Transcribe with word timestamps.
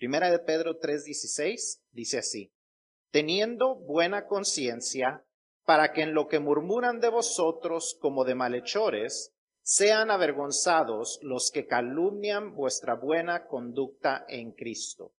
Primera 0.00 0.30
de 0.30 0.38
Pedro 0.38 0.78
3:16 0.80 1.82
dice 1.92 2.16
así, 2.16 2.54
teniendo 3.10 3.74
buena 3.74 4.24
conciencia, 4.24 5.26
para 5.66 5.92
que 5.92 6.00
en 6.00 6.14
lo 6.14 6.26
que 6.26 6.38
murmuran 6.38 7.00
de 7.00 7.10
vosotros 7.10 7.98
como 8.00 8.24
de 8.24 8.34
malhechores, 8.34 9.34
sean 9.60 10.10
avergonzados 10.10 11.20
los 11.20 11.50
que 11.50 11.66
calumnian 11.66 12.54
vuestra 12.54 12.94
buena 12.94 13.46
conducta 13.46 14.24
en 14.26 14.52
Cristo. 14.52 15.12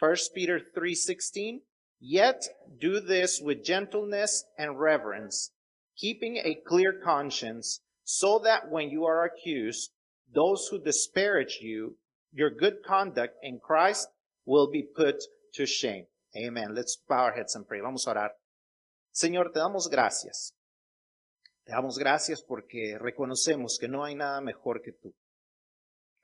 1 0.00 0.32
Peter 0.32 0.72
3:16 0.72 1.66
Yet 2.00 2.56
do 2.80 3.02
this 3.02 3.38
with 3.38 3.62
gentleness 3.62 4.46
and 4.56 4.80
reverence, 4.80 5.52
keeping 5.94 6.38
a 6.38 6.54
clear 6.64 6.98
conscience, 6.98 7.82
so 8.02 8.38
that 8.38 8.70
when 8.70 8.88
you 8.88 9.04
are 9.04 9.26
accused, 9.26 9.92
those 10.26 10.68
who 10.70 10.82
disparage 10.82 11.58
you, 11.60 11.98
your 12.32 12.48
good 12.48 12.82
conduct 12.82 13.36
in 13.42 13.60
Christ, 13.60 14.08
will 14.44 14.68
be 14.70 14.82
put 14.82 15.22
to 15.54 15.66
shame. 15.66 16.06
Amen. 16.36 16.74
Let's 16.74 16.96
bow 16.96 17.24
our 17.24 17.32
heads 17.32 17.54
and 17.56 17.66
pray. 17.66 17.80
Vamos 17.80 18.06
a 18.06 18.10
orar. 18.12 18.36
Señor, 19.12 19.52
te 19.52 19.58
damos 19.58 19.88
gracias. 19.88 20.54
Te 21.64 21.72
damos 21.72 21.98
gracias 21.98 22.42
porque 22.42 22.98
reconocemos 22.98 23.78
que 23.78 23.88
no 23.88 24.04
hay 24.04 24.14
nada 24.14 24.40
mejor 24.40 24.82
que 24.82 24.92
tú. 24.92 25.14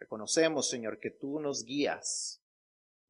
Reconocemos, 0.01 0.69
Señor, 0.69 0.99
que 0.99 1.11
tú 1.11 1.41
nos 1.41 1.65
guías. 1.65 2.41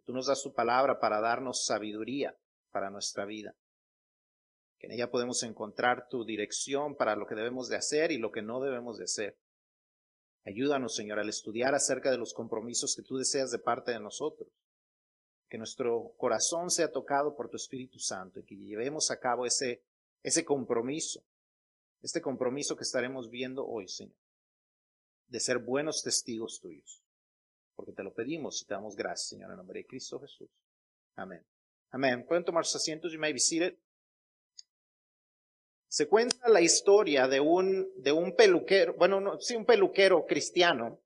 Tú 0.04 0.12
nos 0.12 0.26
das 0.26 0.42
tu 0.42 0.52
palabra 0.52 0.98
para 0.98 1.20
darnos 1.20 1.64
sabiduría 1.64 2.36
para 2.70 2.90
nuestra 2.90 3.24
vida. 3.24 3.54
Que 4.78 4.86
en 4.86 4.92
ella 4.92 5.10
podemos 5.10 5.42
encontrar 5.42 6.08
tu 6.08 6.24
dirección 6.24 6.96
para 6.96 7.16
lo 7.16 7.26
que 7.26 7.34
debemos 7.34 7.68
de 7.68 7.76
hacer 7.76 8.10
y 8.10 8.18
lo 8.18 8.30
que 8.30 8.42
no 8.42 8.60
debemos 8.60 8.98
de 8.98 9.04
hacer. 9.04 9.38
Ayúdanos, 10.44 10.94
Señor, 10.94 11.18
al 11.18 11.28
estudiar 11.28 11.74
acerca 11.74 12.10
de 12.10 12.18
los 12.18 12.32
compromisos 12.32 12.94
que 12.96 13.02
tú 13.02 13.16
deseas 13.16 13.50
de 13.50 13.58
parte 13.58 13.92
de 13.92 14.00
nosotros. 14.00 14.48
Que 15.48 15.58
nuestro 15.58 16.14
corazón 16.16 16.70
sea 16.70 16.90
tocado 16.90 17.34
por 17.34 17.48
tu 17.48 17.56
Espíritu 17.56 17.98
Santo 17.98 18.40
y 18.40 18.44
que 18.44 18.56
llevemos 18.56 19.10
a 19.10 19.18
cabo 19.18 19.46
ese, 19.46 19.82
ese 20.22 20.44
compromiso, 20.44 21.24
este 22.02 22.20
compromiso 22.20 22.76
que 22.76 22.84
estaremos 22.84 23.30
viendo 23.30 23.66
hoy, 23.66 23.88
Señor, 23.88 24.16
de 25.26 25.40
ser 25.40 25.58
buenos 25.58 26.02
testigos 26.02 26.60
tuyos. 26.60 27.02
Porque 27.74 27.92
te 27.92 28.02
lo 28.02 28.12
pedimos 28.12 28.60
y 28.60 28.66
te 28.66 28.74
damos 28.74 28.96
gracias, 28.96 29.28
Señor, 29.28 29.50
en 29.50 29.56
nombre 29.56 29.80
de 29.80 29.86
Cristo 29.86 30.20
Jesús. 30.20 30.50
Amén. 31.16 31.44
Amén. 31.90 32.26
Pueden 32.26 32.44
tomar 32.44 32.64
sus 32.64 32.76
asientos, 32.76 33.12
you 33.12 33.18
may 33.18 33.32
be. 33.32 33.38
Se 35.88 36.06
cuenta 36.06 36.48
la 36.48 36.60
historia 36.60 37.26
de 37.28 37.40
un, 37.40 37.90
de 37.96 38.12
un 38.12 38.36
peluquero, 38.36 38.94
bueno, 38.94 39.20
no, 39.20 39.40
sí, 39.40 39.56
un 39.56 39.64
peluquero 39.64 40.26
cristiano, 40.26 41.00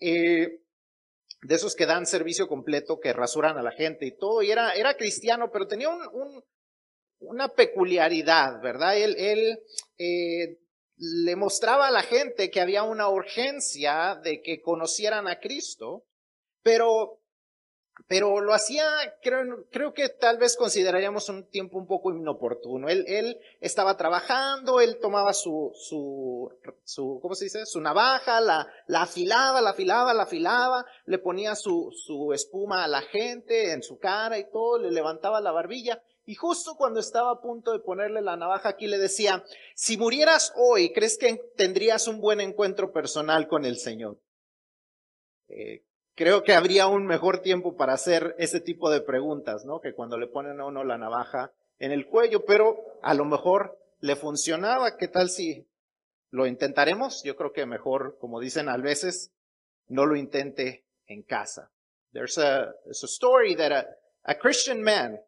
eh, 0.00 0.60
de 1.40 1.54
esos 1.54 1.74
que 1.74 1.86
dan 1.86 2.06
servicio 2.06 2.48
completo, 2.48 2.98
que 3.00 3.12
rasuran 3.12 3.56
a 3.58 3.62
la 3.62 3.72
gente 3.72 4.06
y 4.06 4.16
todo, 4.16 4.42
y 4.42 4.50
era, 4.50 4.72
era 4.72 4.96
cristiano, 4.96 5.50
pero 5.52 5.66
tenía 5.66 5.88
un, 5.88 6.00
un, 6.12 6.44
una 7.20 7.48
peculiaridad, 7.48 8.60
¿verdad? 8.60 8.96
Él, 8.96 9.14
él 9.18 9.58
eh, 9.98 10.58
le 10.96 11.36
mostraba 11.36 11.88
a 11.88 11.92
la 11.92 12.02
gente 12.02 12.50
que 12.50 12.60
había 12.60 12.82
una 12.82 13.08
urgencia 13.08 14.18
de 14.22 14.40
que 14.42 14.60
conocieran 14.60 15.28
a 15.28 15.38
Cristo, 15.38 16.04
pero 16.62 17.20
pero 18.06 18.40
lo 18.40 18.54
hacía, 18.54 18.84
creo, 19.22 19.66
creo 19.70 19.92
que 19.92 20.08
tal 20.08 20.38
vez 20.38 20.56
consideraríamos 20.56 21.28
un 21.28 21.44
tiempo 21.44 21.78
un 21.78 21.86
poco 21.86 22.12
inoportuno. 22.12 22.88
Él, 22.88 23.38
estaba 23.60 23.96
trabajando, 23.96 24.80
él 24.80 24.98
tomaba 25.00 25.34
su, 25.34 25.72
su, 25.74 26.50
su, 26.84 27.18
¿cómo 27.20 27.34
se 27.34 27.46
dice? 27.46 27.66
Su 27.66 27.80
navaja, 27.80 28.40
la, 28.40 28.66
la 28.86 29.02
afilaba, 29.02 29.60
la 29.60 29.70
afilaba, 29.70 30.14
la 30.14 30.22
afilaba, 30.22 30.86
le 31.06 31.18
ponía 31.18 31.54
su, 31.54 31.92
su 31.92 32.32
espuma 32.32 32.84
a 32.84 32.88
la 32.88 33.02
gente 33.02 33.72
en 33.72 33.82
su 33.82 33.98
cara 33.98 34.38
y 34.38 34.50
todo, 34.50 34.78
le 34.78 34.90
levantaba 34.90 35.40
la 35.40 35.52
barbilla. 35.52 36.02
Y 36.24 36.34
justo 36.34 36.76
cuando 36.76 37.00
estaba 37.00 37.32
a 37.32 37.40
punto 37.40 37.72
de 37.72 37.78
ponerle 37.78 38.20
la 38.20 38.36
navaja 38.36 38.68
aquí 38.68 38.86
le 38.86 38.98
decía, 38.98 39.42
si 39.74 39.96
murieras 39.96 40.52
hoy, 40.56 40.92
¿crees 40.92 41.16
que 41.16 41.40
tendrías 41.56 42.06
un 42.06 42.20
buen 42.20 42.42
encuentro 42.42 42.92
personal 42.92 43.48
con 43.48 43.64
el 43.64 43.78
Señor? 43.78 44.20
Eh, 45.48 45.84
creo 46.18 46.42
que 46.42 46.52
habría 46.52 46.88
un 46.88 47.06
mejor 47.06 47.42
tiempo 47.42 47.76
para 47.76 47.92
hacer 47.92 48.34
ese 48.38 48.60
tipo 48.60 48.90
de 48.90 49.00
preguntas, 49.00 49.64
¿no? 49.64 49.80
Que 49.80 49.94
cuando 49.94 50.18
le 50.18 50.26
ponen 50.26 50.60
a 50.60 50.64
uno 50.66 50.82
la 50.82 50.98
navaja 50.98 51.52
en 51.78 51.92
el 51.92 52.08
cuello, 52.08 52.44
pero 52.44 52.98
a 53.02 53.14
lo 53.14 53.24
mejor 53.24 53.78
le 54.00 54.16
funcionaba. 54.16 54.96
¿Qué 54.96 55.06
tal 55.06 55.30
si 55.30 55.68
lo 56.30 56.48
intentaremos? 56.48 57.22
Yo 57.22 57.36
creo 57.36 57.52
que 57.52 57.66
mejor, 57.66 58.18
como 58.18 58.40
dicen 58.40 58.68
a 58.68 58.76
veces, 58.78 59.30
no 59.86 60.06
lo 60.06 60.16
intente 60.16 60.84
en 61.06 61.22
casa. 61.22 61.70
There's 62.12 62.36
a, 62.36 62.74
story 62.90 63.54
that 63.54 63.86
a, 64.24 64.34
Christian 64.34 64.82
man, 64.82 65.20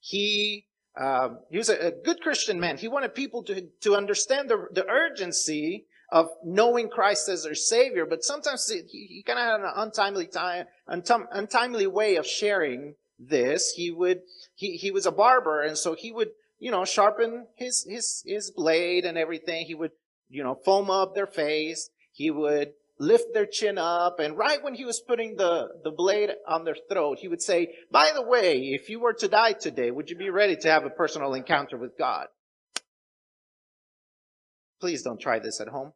he, 0.00 0.66
uh, 0.96 1.36
he 1.50 1.58
was 1.58 1.68
a, 1.68 1.92
good 2.04 2.20
Christian 2.20 2.58
man. 2.58 2.78
He 2.78 2.88
wanted 2.88 3.14
people 3.14 3.44
to, 3.44 3.68
to 3.82 3.94
understand 3.94 4.50
the 4.50 4.84
urgency 4.88 5.86
of 6.10 6.30
knowing 6.44 6.88
Christ 6.88 7.28
as 7.28 7.44
their 7.44 7.54
Savior, 7.54 8.06
but 8.06 8.24
sometimes 8.24 8.68
he, 8.68 8.82
he 8.88 9.22
kind 9.22 9.38
of 9.38 9.44
had 9.44 9.60
an 9.60 9.72
untimely 9.76 10.26
time, 10.26 10.66
untimely 10.86 11.86
way 11.86 12.16
of 12.16 12.26
sharing 12.26 12.94
this. 13.18 13.74
He 13.76 13.90
would, 13.90 14.20
he, 14.54 14.76
he 14.76 14.90
was 14.90 15.06
a 15.06 15.12
barber, 15.12 15.62
and 15.62 15.76
so 15.76 15.94
he 15.94 16.10
would, 16.10 16.30
you 16.58 16.70
know, 16.70 16.84
sharpen 16.84 17.46
his, 17.56 17.86
his, 17.88 18.22
his 18.26 18.50
blade 18.50 19.04
and 19.04 19.18
everything. 19.18 19.66
He 19.66 19.74
would, 19.74 19.90
you 20.30 20.42
know, 20.42 20.54
foam 20.64 20.90
up 20.90 21.14
their 21.14 21.26
face. 21.26 21.90
He 22.12 22.30
would 22.30 22.72
lift 22.98 23.32
their 23.32 23.46
chin 23.46 23.78
up, 23.78 24.18
and 24.18 24.36
right 24.36 24.62
when 24.64 24.74
he 24.74 24.84
was 24.84 25.00
putting 25.00 25.36
the, 25.36 25.68
the 25.84 25.90
blade 25.90 26.30
on 26.48 26.64
their 26.64 26.76
throat, 26.90 27.18
he 27.20 27.28
would 27.28 27.42
say, 27.42 27.72
by 27.92 28.10
the 28.12 28.22
way, 28.22 28.58
if 28.58 28.88
you 28.88 28.98
were 28.98 29.12
to 29.12 29.28
die 29.28 29.52
today, 29.52 29.90
would 29.90 30.10
you 30.10 30.16
be 30.16 30.30
ready 30.30 30.56
to 30.56 30.68
have 30.68 30.84
a 30.84 30.90
personal 30.90 31.34
encounter 31.34 31.76
with 31.76 31.96
God? 31.96 32.26
Please 34.80 35.02
don't 35.02 35.20
try 35.20 35.38
this 35.38 35.60
at 35.60 35.68
home. 35.68 35.92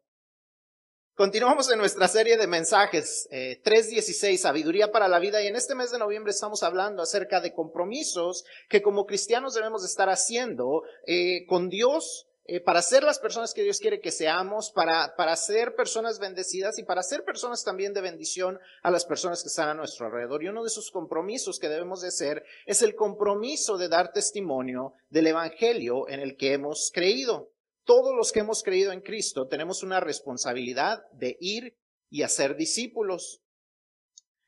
Continuamos 1.15 1.71
en 1.71 1.79
nuestra 1.79 2.09
serie 2.09 2.39
de 2.39 2.47
mensajes 2.47 3.29
eh, 3.31 3.61
3.16, 3.63 4.39
Sabiduría 4.39 4.91
para 4.91 5.09
la 5.09 5.19
Vida, 5.19 5.43
y 5.43 5.47
en 5.47 5.57
este 5.57 5.75
mes 5.75 5.91
de 5.91 5.99
noviembre 5.99 6.31
estamos 6.31 6.63
hablando 6.63 7.03
acerca 7.03 7.43
de 7.43 7.53
compromisos 7.53 8.47
que 8.71 8.81
como 8.81 9.05
cristianos 9.05 9.53
debemos 9.53 9.85
estar 9.85 10.09
haciendo 10.09 10.85
eh, 11.07 11.45
con 11.47 11.69
Dios 11.69 12.29
eh, 12.47 12.61
para 12.61 12.81
ser 12.81 13.03
las 13.03 13.19
personas 13.19 13.53
que 13.53 13.63
Dios 13.63 13.79
quiere 13.79 14.01
que 14.01 14.11
seamos, 14.11 14.71
para, 14.71 15.15
para 15.15 15.37
ser 15.37 15.75
personas 15.75 16.19
bendecidas 16.19 16.79
y 16.79 16.83
para 16.83 17.03
ser 17.03 17.25
personas 17.25 17.63
también 17.63 17.93
de 17.93 18.01
bendición 18.01 18.59
a 18.83 18.91
las 18.91 19.05
personas 19.05 19.43
que 19.43 19.49
están 19.49 19.69
a 19.69 19.75
nuestro 19.75 20.07
alrededor. 20.07 20.43
Y 20.43 20.49
uno 20.49 20.63
de 20.63 20.69
esos 20.69 20.91
compromisos 20.91 21.59
que 21.59 21.69
debemos 21.69 22.01
de 22.01 22.09
hacer 22.09 22.43
es 22.65 22.81
el 22.81 22.95
compromiso 22.95 23.77
de 23.77 23.89
dar 23.89 24.15
testimonio 24.15 24.95
del 25.11 25.27
Evangelio 25.27 26.09
en 26.09 26.21
el 26.21 26.39
que 26.39 26.55
hemos 26.55 26.91
creído 26.91 27.52
todos 27.85 28.15
los 28.15 28.33
que 28.33 28.41
hemos 28.41 28.63
creído 28.63 28.93
en 28.93 29.01
Cristo 29.01 29.49
tenemos 29.49 29.83
una 29.83 30.01
responsabilidad 30.01 31.05
de 31.13 31.37
ir 31.41 31.77
y 32.11 32.23
hacer 32.23 32.57
discípulos. 32.57 33.43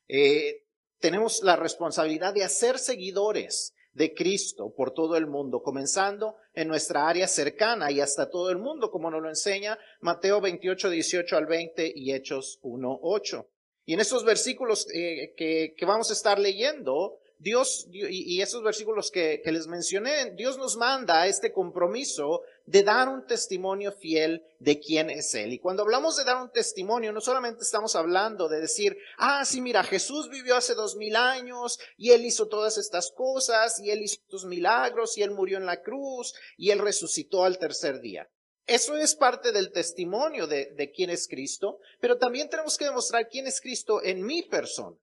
Eh, 0.09 0.65
tenemos 0.99 1.43
la 1.43 1.57
responsabilidad 1.57 2.35
de 2.35 2.45
hacer 2.45 2.79
seguidores 2.79 3.75
de 3.95 4.13
Cristo 4.13 4.75
por 4.77 4.93
todo 4.93 5.17
el 5.17 5.27
mundo, 5.27 5.63
comenzando 5.63 6.37
en 6.53 6.69
nuestra 6.69 7.09
área 7.09 7.29
cercana 7.29 7.91
y 7.91 8.01
hasta 8.01 8.29
todo 8.29 8.51
el 8.51 8.59
mundo, 8.59 8.91
como 8.91 9.11
nos 9.11 9.23
lo 9.23 9.29
enseña 9.29 9.79
Mateo 10.01 10.41
28, 10.41 10.91
18 10.91 11.37
al 11.37 11.47
20 11.47 11.93
y 11.95 12.13
Hechos 12.13 12.59
1, 12.63 12.99
8. 13.03 13.49
Y 13.87 13.95
en 13.95 14.01
estos 14.01 14.25
versículos 14.25 14.89
eh, 14.93 15.35
que, 15.37 15.75
que, 15.77 15.87
vamos 15.87 16.11
a 16.11 16.15
estar 16.15 16.39
leyendo, 16.39 17.19
Dios, 17.45 17.87
y, 17.93 18.41
esos 18.41 18.63
versículos 18.63 19.11
que, 19.11 19.43
les 19.45 19.67
mencioné, 19.67 20.31
Dios 20.31 20.57
nos 20.57 20.79
manda 20.79 21.27
este 21.27 21.53
compromiso 21.53 22.41
de 22.65 22.83
dar 22.83 23.07
un 23.11 23.27
testimonio 23.27 23.93
fiel 23.93 24.43
de 24.61 24.81
quién 24.81 25.11
es 25.11 25.35
Él. 25.35 25.53
Y 25.53 25.59
cuando 25.59 25.83
hablamos 25.83 26.17
de 26.17 26.25
dar 26.25 26.41
un 26.41 26.51
testimonio, 26.51 27.13
no 27.13 27.21
solamente 27.21 27.63
estamos 27.63 27.97
hablando 27.97 28.49
de 28.49 28.61
decir, 28.61 28.97
ah, 29.19 29.45
sí, 29.45 29.61
mira, 29.61 29.85
Jesús 29.85 30.31
vivió 30.31 30.57
hace 30.57 30.75
dos 30.75 30.97
mil 30.97 31.17
años 31.17 31.79
y 31.99 32.13
Él 32.13 32.25
hizo 32.25 32.49
todas 32.49 32.79
estas 32.79 33.11
cosas 33.11 33.79
y 33.79 33.91
Él 33.91 34.01
hizo 34.01 34.23
tus 34.27 34.47
milagros 34.47 35.19
y 35.19 35.23
Él 35.23 35.33
murió 35.33 35.59
en 35.59 35.67
la 35.67 35.83
cruz 35.83 36.35
y 36.57 36.71
Él 36.71 36.79
resucitó 36.79 37.45
al 37.45 37.59
tercer 37.59 38.01
día. 38.01 38.27
Eso 38.67 38.97
es 38.97 39.15
parte 39.15 39.53
del 39.53 39.71
testimonio 39.71 40.47
de 40.47 40.93
quién 40.97 41.11
es 41.11 41.29
Cristo, 41.29 41.79
pero 42.01 42.17
también 42.17 42.49
tenemos 42.49 42.79
que 42.79 42.87
demostrar 42.87 43.29
quién 43.29 43.47
es 43.47 43.61
Cristo 43.61 44.03
en 44.03 44.25
mi 44.25 44.45
persona. 44.45 44.97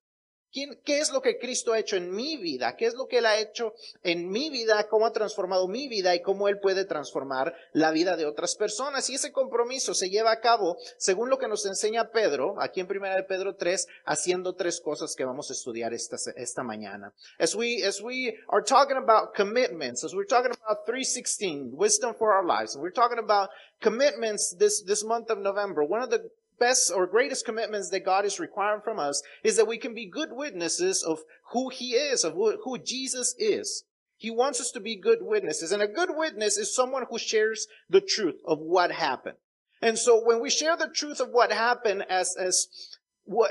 ¿Qué 0.51 1.00
es 1.00 1.13
lo 1.13 1.21
que 1.21 1.38
Cristo 1.38 1.71
ha 1.71 1.80
hecho 1.80 1.95
en 1.95 2.13
mi 2.13 2.36
vida? 2.36 2.75
¿Qué 2.75 2.86
es 2.86 2.94
lo 2.94 3.07
que 3.07 3.19
Él 3.19 3.25
ha 3.25 3.39
hecho 3.39 3.74
en 4.03 4.30
mi 4.30 4.50
vida? 4.50 4.86
¿Cómo 4.89 5.06
ha 5.06 5.13
transformado 5.13 5.68
mi 5.69 5.88
vida 5.88 6.13
y 6.13 6.21
cómo 6.21 6.50
Él 6.50 6.59
puede 6.59 6.83
transformar 6.83 7.56
la 7.71 7.92
vida 7.92 8.18
de 8.18 8.25
otras 8.25 8.56
personas? 8.57 9.09
Y 9.09 9.15
ese 9.15 9.31
compromiso 9.31 9.94
se 9.94 10.09
lleva 10.09 10.31
a 10.31 10.42
cabo, 10.42 10.77
según 10.98 11.30
lo 11.30 11.38
que 11.38 11.48
nos 11.48 11.65
enseña 11.65 12.12
Pedro, 12.12 12.56
aquí 12.59 12.81
en 12.81 12.88
Primera 12.88 13.15
de 13.15 13.24
Pedro 13.24 13.56
3, 13.56 13.88
haciendo 14.06 14.53
tres 14.53 14.81
cosas 14.81 15.15
que 15.15 15.24
vamos 15.24 15.50
a 15.50 15.53
estudiar 15.53 15.94
esta, 15.94 16.18
esta 16.36 16.63
mañana. 16.63 17.13
As 17.39 17.56
we, 17.56 17.86
as 17.86 18.01
we 18.01 18.38
are 18.50 18.63
talking 18.63 18.97
about 18.97 19.33
commitments, 19.33 20.04
as 20.04 20.13
we're 20.13 20.27
talking 20.27 20.51
about 20.51 20.86
316, 20.86 21.71
wisdom 21.74 22.13
for 22.13 22.33
our 22.33 22.45
lives, 22.45 22.75
and 22.75 22.83
we're 22.83 22.92
talking 22.92 23.19
about 23.19 23.50
commitments 23.80 24.54
this, 24.59 24.83
this 24.83 25.04
month 25.06 25.30
of 25.30 25.39
November, 25.39 25.81
one 25.83 26.01
of 26.01 26.09
the 26.09 26.30
best 26.62 26.92
or 26.96 27.08
greatest 27.08 27.44
commitments 27.44 27.90
that 27.90 28.06
God 28.06 28.24
is 28.24 28.40
requiring 28.40 28.81
from 28.81 29.00
us 29.00 29.22
is 29.44 29.58
that 29.58 29.68
we 29.68 29.80
can 29.80 29.96
be 29.96 30.06
good 30.06 30.30
witnesses 30.31 31.04
of 31.04 31.19
who 31.52 31.69
He 31.69 31.94
is, 31.94 32.24
of 32.24 32.36
who, 32.36 32.78
Jesus 32.78 33.36
is. 33.38 33.84
He 34.16 34.30
wants 34.30 34.62
us 34.62 34.69
to 34.72 34.80
be 34.80 34.96
good 34.96 35.18
witnesses. 35.22 35.72
And 35.72 35.81
a 35.81 35.88
good 35.88 36.12
witness 36.16 36.58
is 36.58 36.74
someone 36.74 37.06
who 37.10 37.18
shares 37.18 37.66
the 37.90 38.00
truth 38.00 38.40
of 38.46 38.60
what 38.60 38.92
happened. 38.92 39.38
And 39.81 39.98
so 39.98 40.24
when 40.24 40.40
we 40.40 40.52
share 40.52 40.78
the 40.78 40.92
truth 40.94 41.19
of 41.19 41.30
what 41.30 41.52
happened 41.52 42.06
as, 42.08 42.36
as, 42.38 42.68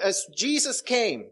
as 0.00 0.26
Jesus 0.36 0.80
came, 0.80 1.30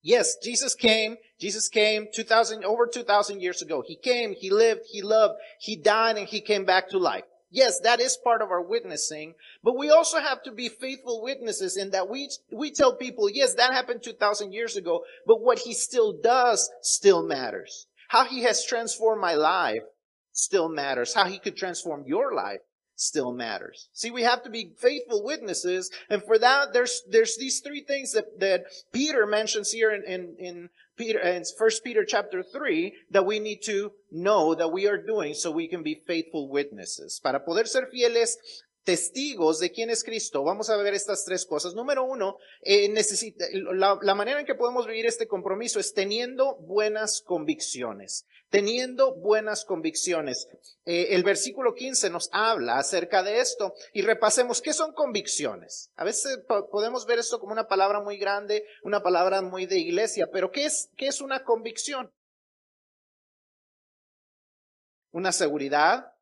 yes, 0.00 0.36
Jesus 0.42 0.74
came, 0.74 1.16
Jesus 1.38 1.68
came 1.68 2.06
2000, 2.14 2.64
over 2.64 2.86
2000 2.86 3.42
years 3.42 3.60
ago. 3.60 3.84
He 3.86 3.96
came, 3.96 4.34
He 4.34 4.48
lived, 4.48 4.80
He 4.90 5.02
loved, 5.02 5.34
He 5.60 5.76
died, 5.76 6.16
and 6.16 6.26
He 6.26 6.40
came 6.40 6.64
back 6.64 6.88
to 6.88 6.98
life. 6.98 7.24
Yes, 7.56 7.80
that 7.80 8.00
is 8.00 8.18
part 8.18 8.42
of 8.42 8.50
our 8.50 8.60
witnessing, 8.60 9.32
but 9.64 9.78
we 9.78 9.88
also 9.88 10.20
have 10.20 10.42
to 10.42 10.52
be 10.52 10.68
faithful 10.68 11.22
witnesses 11.22 11.78
in 11.78 11.88
that 11.92 12.06
we, 12.06 12.28
we 12.52 12.70
tell 12.70 12.94
people, 12.94 13.30
yes, 13.30 13.54
that 13.54 13.72
happened 13.72 14.02
2000 14.02 14.52
years 14.52 14.76
ago, 14.76 15.04
but 15.26 15.40
what 15.40 15.60
he 15.60 15.72
still 15.72 16.12
does 16.22 16.70
still 16.82 17.26
matters. 17.26 17.86
How 18.08 18.26
he 18.26 18.42
has 18.42 18.62
transformed 18.62 19.22
my 19.22 19.36
life 19.36 19.84
still 20.32 20.68
matters. 20.68 21.14
How 21.14 21.24
he 21.24 21.38
could 21.38 21.56
transform 21.56 22.04
your 22.06 22.34
life 22.34 22.60
still 22.96 23.32
matters. 23.32 23.88
See, 23.92 24.10
we 24.10 24.22
have 24.22 24.42
to 24.42 24.50
be 24.50 24.72
faithful 24.78 25.22
witnesses, 25.22 25.90
and 26.10 26.22
for 26.22 26.38
that, 26.38 26.72
there's 26.72 27.02
there's 27.08 27.36
these 27.36 27.60
three 27.60 27.82
things 27.82 28.12
that, 28.12 28.40
that 28.40 28.64
Peter 28.92 29.26
mentions 29.26 29.70
here 29.70 29.90
in, 29.90 30.02
in, 30.04 30.34
in 30.38 30.70
Peter 30.96 31.20
in 31.20 31.44
First 31.58 31.84
Peter 31.84 32.04
chapter 32.04 32.42
three 32.42 32.94
that 33.10 33.26
we 33.26 33.38
need 33.38 33.62
to 33.64 33.92
know 34.10 34.54
that 34.54 34.72
we 34.72 34.88
are 34.88 34.96
doing 34.96 35.34
so 35.34 35.50
we 35.50 35.68
can 35.68 35.82
be 35.82 36.02
faithful 36.06 36.48
witnesses. 36.48 37.20
Para 37.22 37.38
poder 37.40 37.66
ser 37.66 37.86
fieles 37.92 38.36
testigos 38.86 39.58
de 39.58 39.72
quién 39.72 39.90
es 39.90 40.04
Cristo, 40.04 40.44
vamos 40.44 40.70
a 40.70 40.76
ver 40.76 40.94
estas 40.94 41.24
tres 41.24 41.44
cosas. 41.44 41.74
Número 41.74 42.04
uno, 42.04 42.38
eh, 42.62 42.88
la, 43.74 44.14
manera 44.14 44.38
en 44.38 44.46
que 44.46 44.54
podemos 44.54 44.86
vivir 44.86 45.06
este 45.06 45.26
compromiso 45.26 45.80
es 45.80 45.92
teniendo 45.92 46.54
buenas 46.60 47.20
convicciones. 47.20 48.26
Teniendo 48.48 49.16
buenas 49.16 49.64
convicciones. 49.64 50.46
Eh, 50.84 51.08
el 51.10 51.24
versículo 51.24 51.74
15 51.74 52.10
nos 52.10 52.30
habla 52.30 52.78
acerca 52.78 53.24
de 53.24 53.40
esto 53.40 53.74
y 53.92 54.02
repasemos 54.02 54.62
qué 54.62 54.72
son 54.72 54.92
convicciones. 54.92 55.90
A 55.96 56.04
veces 56.04 56.38
podemos 56.70 57.06
ver 57.06 57.18
esto 57.18 57.40
como 57.40 57.52
una 57.52 57.66
palabra 57.66 58.00
muy 58.00 58.18
grande, 58.18 58.64
una 58.84 59.02
palabra 59.02 59.42
muy 59.42 59.66
de 59.66 59.80
iglesia, 59.80 60.28
pero 60.32 60.52
¿qué 60.52 60.64
es, 60.66 60.90
qué 60.96 61.08
es 61.08 61.20
una 61.20 61.42
convicción? 61.42 62.12
Una 65.10 65.32
seguridad, 65.32 66.15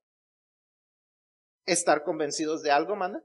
estar 1.66 2.02
convencidos 2.02 2.62
de 2.62 2.70
algo, 2.70 2.96
manda. 2.96 3.22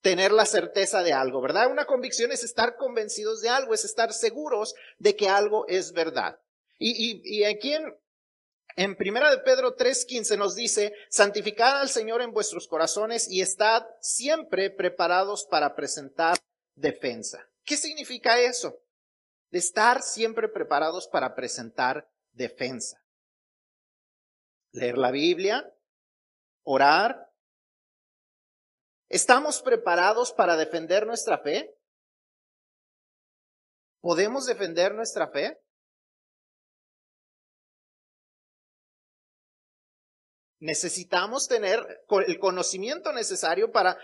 Tener 0.00 0.32
la 0.32 0.46
certeza 0.46 1.02
de 1.02 1.12
algo, 1.12 1.40
¿verdad? 1.40 1.70
Una 1.70 1.84
convicción 1.84 2.30
es 2.30 2.44
estar 2.44 2.76
convencidos 2.76 3.40
de 3.40 3.48
algo, 3.48 3.74
es 3.74 3.84
estar 3.84 4.12
seguros 4.12 4.74
de 4.98 5.16
que 5.16 5.28
algo 5.28 5.66
es 5.68 5.92
verdad. 5.92 6.40
Y, 6.78 6.90
y, 6.90 7.38
y 7.38 7.44
aquí 7.44 7.72
en, 7.72 7.92
en 8.76 8.94
Primera 8.94 9.28
de 9.30 9.38
Pedro 9.38 9.76
3.15 9.76 10.38
nos 10.38 10.54
dice, 10.54 10.92
santificad 11.10 11.80
al 11.80 11.88
Señor 11.88 12.22
en 12.22 12.32
vuestros 12.32 12.68
corazones 12.68 13.28
y 13.28 13.40
estad 13.40 13.84
siempre 14.00 14.70
preparados 14.70 15.44
para 15.44 15.74
presentar 15.74 16.38
defensa. 16.76 17.44
¿Qué 17.64 17.76
significa 17.76 18.40
eso? 18.40 18.80
De 19.50 19.58
estar 19.58 20.02
siempre 20.02 20.48
preparados 20.48 21.08
para 21.08 21.34
presentar 21.34 22.08
defensa. 22.30 23.02
Leer 24.70 24.96
la 24.96 25.10
Biblia, 25.10 25.74
orar. 26.70 27.32
¿Estamos 29.08 29.62
preparados 29.62 30.32
para 30.32 30.54
defender 30.56 31.06
nuestra 31.06 31.38
fe? 31.38 31.74
¿Podemos 34.02 34.44
defender 34.44 34.94
nuestra 34.94 35.28
fe? 35.28 35.58
Necesitamos 40.60 41.48
tener 41.48 42.04
el 42.26 42.38
conocimiento 42.38 43.12
necesario 43.12 43.72
para 43.72 43.96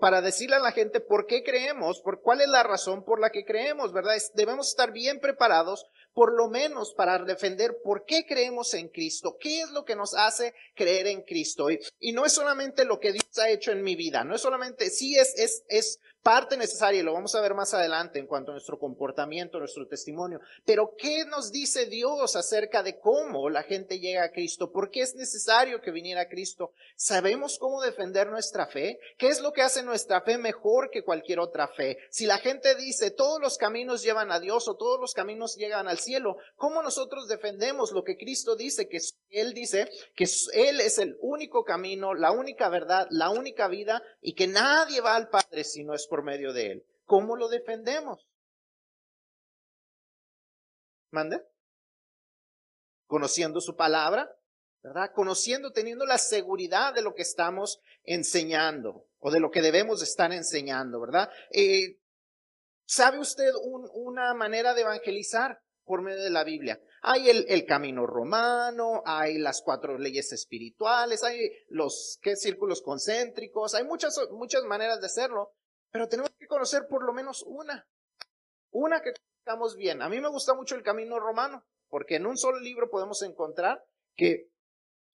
para 0.00 0.20
decirle 0.20 0.56
a 0.56 0.60
la 0.60 0.70
gente 0.70 1.00
por 1.00 1.26
qué 1.26 1.42
creemos, 1.42 2.00
por 2.02 2.20
cuál 2.22 2.40
es 2.40 2.48
la 2.48 2.62
razón 2.62 3.04
por 3.04 3.20
la 3.20 3.30
que 3.30 3.44
creemos, 3.44 3.92
¿verdad? 3.92 4.14
Debemos 4.34 4.68
estar 4.68 4.92
bien 4.92 5.18
preparados, 5.18 5.86
por 6.14 6.34
lo 6.34 6.48
menos 6.48 6.92
para 6.94 7.18
defender 7.18 7.78
por 7.82 8.04
qué 8.04 8.26
creemos 8.26 8.74
en 8.74 8.88
Cristo, 8.88 9.36
qué 9.40 9.62
es 9.62 9.70
lo 9.70 9.84
que 9.84 9.96
nos 9.96 10.14
hace 10.14 10.54
creer 10.74 11.06
en 11.06 11.22
Cristo. 11.22 11.70
Y, 11.70 11.80
y 11.98 12.12
no 12.12 12.24
es 12.24 12.32
solamente 12.32 12.84
lo 12.84 13.00
que 13.00 13.12
Dios 13.12 13.38
ha 13.38 13.50
hecho 13.50 13.72
en 13.72 13.82
mi 13.82 13.96
vida, 13.96 14.24
no 14.24 14.34
es 14.34 14.40
solamente, 14.40 14.90
sí 14.90 15.16
es, 15.16 15.34
es, 15.38 15.64
es 15.68 16.00
parte 16.22 16.56
necesaria, 16.56 17.00
y 17.00 17.04
lo 17.04 17.12
vamos 17.12 17.34
a 17.34 17.40
ver 17.40 17.54
más 17.54 17.74
adelante 17.74 18.18
en 18.18 18.26
cuanto 18.26 18.52
a 18.52 18.54
nuestro 18.54 18.78
comportamiento, 18.78 19.58
nuestro 19.58 19.86
testimonio. 19.86 20.40
Pero 20.64 20.94
¿qué 20.96 21.24
nos 21.24 21.50
dice 21.50 21.86
Dios 21.86 22.36
acerca 22.36 22.82
de 22.82 22.98
cómo 22.98 23.50
la 23.50 23.62
gente 23.64 23.98
llega 23.98 24.24
a 24.24 24.30
Cristo? 24.30 24.70
¿Por 24.70 24.90
qué 24.90 25.00
es 25.00 25.14
necesario 25.14 25.80
que 25.80 25.90
viniera 25.90 26.28
Cristo? 26.28 26.72
¿Sabemos 26.96 27.58
cómo 27.58 27.82
defender 27.82 28.28
nuestra 28.28 28.66
fe? 28.66 28.98
¿Qué 29.18 29.28
es 29.28 29.40
lo 29.40 29.52
que 29.52 29.62
hace 29.62 29.82
nuestra 29.82 30.20
fe 30.22 30.38
mejor 30.38 30.90
que 30.90 31.04
cualquier 31.04 31.40
otra 31.40 31.68
fe? 31.68 31.98
Si 32.10 32.26
la 32.26 32.38
gente 32.38 32.74
dice 32.76 33.10
todos 33.10 33.40
los 33.40 33.58
caminos 33.58 34.02
llevan 34.02 34.30
a 34.30 34.38
Dios 34.40 34.68
o 34.68 34.76
todos 34.76 35.00
los 35.00 35.14
caminos 35.14 35.56
llegan 35.56 35.88
al 35.88 35.98
cielo, 35.98 36.36
¿cómo 36.56 36.82
nosotros 36.82 37.26
defendemos 37.26 37.90
lo 37.92 38.04
que 38.04 38.16
Cristo 38.16 38.54
dice? 38.54 38.88
Que 38.88 38.98
Él 39.32 39.54
dice 39.54 39.90
que 40.14 40.26
Él 40.52 40.80
es 40.80 40.98
el 40.98 41.16
único 41.20 41.64
camino, 41.64 42.14
la 42.14 42.30
única 42.30 42.68
verdad, 42.68 43.08
la 43.10 43.30
única 43.30 43.66
vida 43.66 44.02
y 44.20 44.34
que 44.34 44.46
nadie 44.46 45.00
va 45.00 45.16
al 45.16 45.30
Padre 45.30 45.64
si 45.64 45.84
no 45.84 45.94
es 45.94 46.06
por 46.06 46.22
medio 46.22 46.52
de 46.52 46.72
él. 46.72 46.86
¿Cómo 47.06 47.34
lo 47.36 47.48
defendemos? 47.48 48.28
¿Mande? 51.10 51.42
Conociendo 53.06 53.60
su 53.62 53.74
palabra, 53.74 54.30
¿verdad? 54.82 55.12
Conociendo, 55.14 55.72
teniendo 55.72 56.04
la 56.04 56.18
seguridad 56.18 56.94
de 56.94 57.02
lo 57.02 57.14
que 57.14 57.22
estamos 57.22 57.80
enseñando 58.04 59.08
o 59.18 59.30
de 59.30 59.40
lo 59.40 59.50
que 59.50 59.62
debemos 59.62 60.02
estar 60.02 60.30
enseñando, 60.32 61.00
¿verdad? 61.00 61.30
Eh, 61.50 61.98
¿Sabe 62.84 63.18
usted 63.18 63.50
una 63.94 64.34
manera 64.34 64.74
de 64.74 64.82
evangelizar 64.82 65.62
por 65.84 66.02
medio 66.02 66.22
de 66.22 66.30
la 66.30 66.44
Biblia? 66.44 66.78
Hay 67.04 67.28
el, 67.28 67.66
camino 67.66 68.06
romano, 68.06 69.02
hay 69.04 69.36
las 69.38 69.60
cuatro 69.62 69.98
leyes 69.98 70.32
espirituales, 70.32 71.24
hay 71.24 71.50
los 71.68 72.20
¿qué, 72.22 72.36
círculos 72.36 72.80
concéntricos, 72.80 73.74
hay 73.74 73.82
muchas, 73.82 74.16
muchas 74.30 74.62
maneras 74.62 75.00
de 75.00 75.06
hacerlo, 75.06 75.52
pero 75.90 76.08
tenemos 76.08 76.30
que 76.38 76.46
conocer 76.46 76.86
por 76.88 77.04
lo 77.04 77.12
menos 77.12 77.42
una. 77.42 77.88
Una 78.70 79.02
que 79.02 79.12
conozcamos 79.12 79.76
bien. 79.76 80.00
A 80.00 80.08
mí 80.08 80.20
me 80.20 80.28
gusta 80.28 80.54
mucho 80.54 80.76
el 80.76 80.84
camino 80.84 81.18
romano, 81.18 81.64
porque 81.88 82.16
en 82.16 82.26
un 82.26 82.38
solo 82.38 82.60
libro 82.60 82.88
podemos 82.88 83.20
encontrar 83.22 83.84
que 84.14 84.48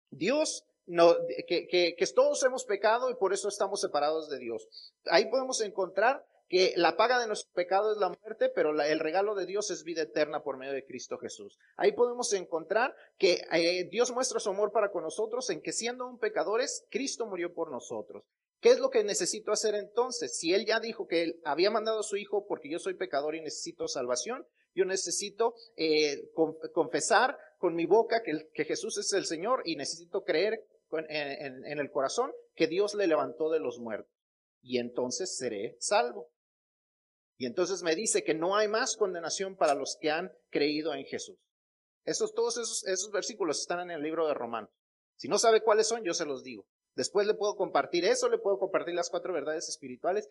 Dios 0.09 0.65
no, 0.87 1.15
que, 1.47 1.67
que, 1.67 1.95
que, 1.97 2.07
todos 2.07 2.43
hemos 2.43 2.65
pecado 2.65 3.09
y 3.09 3.15
por 3.15 3.33
eso 3.33 3.47
estamos 3.47 3.79
separados 3.79 4.29
de 4.29 4.39
Dios. 4.39 4.93
Ahí 5.05 5.29
podemos 5.29 5.61
encontrar 5.61 6.25
que 6.47 6.73
la 6.77 6.95
paga 6.95 7.19
de 7.19 7.27
nuestro 7.27 7.51
pecado 7.53 7.91
es 7.91 7.97
la 7.97 8.09
muerte, 8.09 8.49
pero 8.49 8.79
el 8.81 8.99
regalo 8.99 9.35
de 9.35 9.45
Dios 9.45 9.69
es 9.69 9.83
vida 9.83 10.03
eterna 10.03 10.43
por 10.43 10.57
medio 10.57 10.73
de 10.73 10.85
Cristo 10.85 11.17
Jesús. 11.17 11.57
Ahí 11.75 11.91
podemos 11.91 12.31
encontrar 12.33 12.95
que 13.17 13.41
eh, 13.51 13.87
Dios 13.89 14.11
muestra 14.11 14.39
su 14.39 14.49
amor 14.49 14.71
para 14.71 14.91
con 14.91 15.03
nosotros 15.03 15.49
en 15.49 15.61
que 15.61 15.73
siendo 15.73 16.07
un 16.07 16.19
pecadores, 16.19 16.85
Cristo 16.89 17.25
murió 17.25 17.53
por 17.53 17.71
nosotros. 17.71 18.23
¿Qué 18.59 18.69
es 18.69 18.79
lo 18.79 18.89
que 18.89 19.03
necesito 19.03 19.51
hacer 19.51 19.75
entonces? 19.75 20.37
Si 20.37 20.53
Él 20.53 20.65
ya 20.65 20.79
dijo 20.79 21.07
que 21.07 21.23
Él 21.23 21.41
había 21.43 21.69
mandado 21.69 21.99
a 21.99 22.03
su 22.03 22.15
Hijo 22.15 22.47
porque 22.47 22.69
yo 22.69 22.79
soy 22.79 22.95
pecador 22.95 23.35
y 23.35 23.41
necesito 23.41 23.87
salvación, 23.87 24.47
yo 24.73 24.85
necesito 24.85 25.55
eh, 25.75 26.29
confesar 26.73 27.37
con 27.57 27.75
mi 27.75 27.85
boca 27.85 28.23
que, 28.23 28.65
Jesús 28.65 28.97
es 28.97 29.13
el 29.13 29.25
Señor 29.25 29.61
y 29.65 29.75
necesito 29.75 30.23
creer 30.23 30.63
en 30.91 31.79
el 31.79 31.91
corazón 31.91 32.31
que 32.55 32.67
Dios 32.67 32.95
le 32.95 33.07
levantó 33.07 33.49
de 33.49 33.59
los 33.59 33.79
muertos. 33.79 34.11
Y 34.61 34.79
entonces 34.79 35.35
seré 35.37 35.77
salvo. 35.79 36.29
Y 37.37 37.45
entonces 37.45 37.83
me 37.83 37.95
dice 37.95 38.23
que 38.23 38.33
no 38.33 38.55
hay 38.55 38.67
más 38.67 38.97
condenación 38.97 39.55
para 39.55 39.75
los 39.75 39.97
que 40.01 40.09
han 40.09 40.31
creído 40.49 40.93
en 40.93 41.05
Jesús. 41.05 41.37
Esos, 42.03 42.33
todos 42.33 42.57
esos, 42.85 43.11
versículos 43.11 43.59
están 43.59 43.79
en 43.81 43.91
el 43.91 44.01
libro 44.01 44.27
de 44.27 44.33
Romanos. 44.33 44.71
Si 45.17 45.27
no 45.27 45.37
sabe 45.37 45.61
cuáles 45.61 45.87
son, 45.87 46.03
yo 46.03 46.13
se 46.13 46.25
los 46.25 46.43
digo. 46.43 46.65
Después 46.95 47.27
le 47.27 47.35
puedo 47.35 47.55
compartir 47.55 48.05
eso, 48.05 48.29
le 48.29 48.39
puedo 48.39 48.57
compartir 48.57 48.95
las 48.95 49.09
cuatro 49.09 49.33
verdades 49.33 49.69
espirituales, 49.69 50.27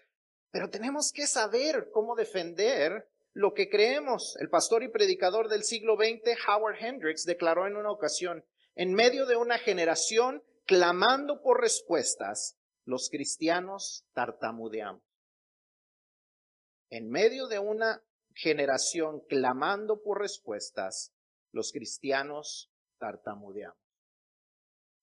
pero 0.51 0.69
tenemos 0.71 1.13
que 1.13 1.27
saber 1.27 1.91
cómo 1.93 2.17
defender 2.17 3.09
lo 3.33 3.53
que 3.53 3.69
creemos. 3.69 4.37
El 4.41 4.49
pastor 4.49 4.83
y 4.83 4.89
predicador 4.89 5.49
del 5.49 5.63
siglo 5.63 5.97
XX, 5.97 6.37
Howard 6.49 6.77
Hendricks, 6.81 7.25
declaró 7.25 7.67
en 7.67 7.77
una 7.77 7.91
ocasión, 7.91 8.45
en 8.75 8.95
medio 8.95 9.27
de 9.27 9.37
una 9.37 9.59
generación 9.59 10.43
clamando 10.65 11.41
por 11.43 11.61
respuestas, 11.61 12.57
los 12.85 13.11
cristianos 13.11 14.05
tartamudeamos. 14.15 15.03
En 16.91 17.09
medio 17.11 17.47
de 17.49 17.59
una 17.59 18.03
generación 18.35 19.21
clamando 19.29 20.03
por 20.03 20.21
respuestas, 20.21 21.13
los 21.53 21.73
cristianos 21.73 22.71
tartamudeamos. 22.99 23.79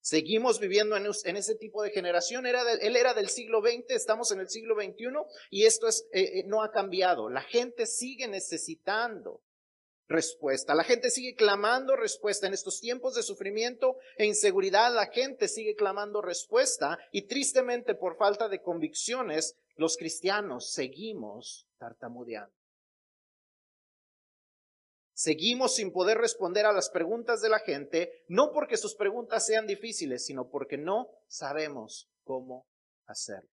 Seguimos 0.02 0.60
viviendo 0.60 0.98
en, 0.98 1.38
ese 1.38 1.56
tipo 1.56 1.82
de 1.82 1.90
generación. 1.90 2.46
Era 2.46 2.62
él 2.74 2.98
era 2.98 3.14
del 3.14 3.30
siglo 3.30 3.62
XX, 3.62 3.92
estamos 3.92 4.34
en 4.34 4.42
el 4.42 4.50
siglo 4.50 4.76
XXI 4.76 5.08
y 5.50 5.66
esto 5.66 5.88
es, 5.88 6.06
eh, 6.12 6.40
eh, 6.40 6.44
no 6.46 6.62
ha 6.62 6.72
cambiado. 6.72 7.30
La 7.30 7.42
gente 7.42 7.86
sigue 7.86 8.28
necesitando 8.28 9.42
respuesta. 10.10 10.76
La 10.76 10.84
gente 10.84 11.10
sigue 11.10 11.36
clamando 11.36 11.96
respuesta. 11.96 12.48
En 12.48 12.54
estos 12.54 12.82
tiempos 12.82 13.16
de 13.16 13.24
sufrimiento 13.24 13.98
e 14.18 14.26
inseguridad, 14.26 14.94
la 14.94 15.08
gente 15.08 15.48
sigue 15.48 15.74
clamando 15.74 16.22
respuesta 16.22 17.00
y 17.14 17.24
tristemente 17.24 17.96
por 17.96 18.18
falta 18.18 18.50
de 18.50 18.62
convicciones, 18.62 19.56
los 19.76 19.96
cristianos 19.96 20.72
seguimos 20.72 21.68
tartamudeando. 21.84 22.54
Seguimos 25.14 25.76
sin 25.76 25.92
poder 25.92 26.18
responder 26.18 26.66
a 26.66 26.72
las 26.72 26.90
preguntas 26.90 27.42
de 27.42 27.50
la 27.50 27.60
gente, 27.60 28.24
no 28.30 28.52
porque 28.52 28.78
sus 28.78 28.96
preguntas 28.96 29.46
sean 29.46 29.68
difíciles, 29.68 30.26
sino 30.26 30.50
porque 30.50 30.78
no 30.78 31.10
sabemos 31.28 32.10
cómo 32.24 32.66
hacerlo. 33.06 33.50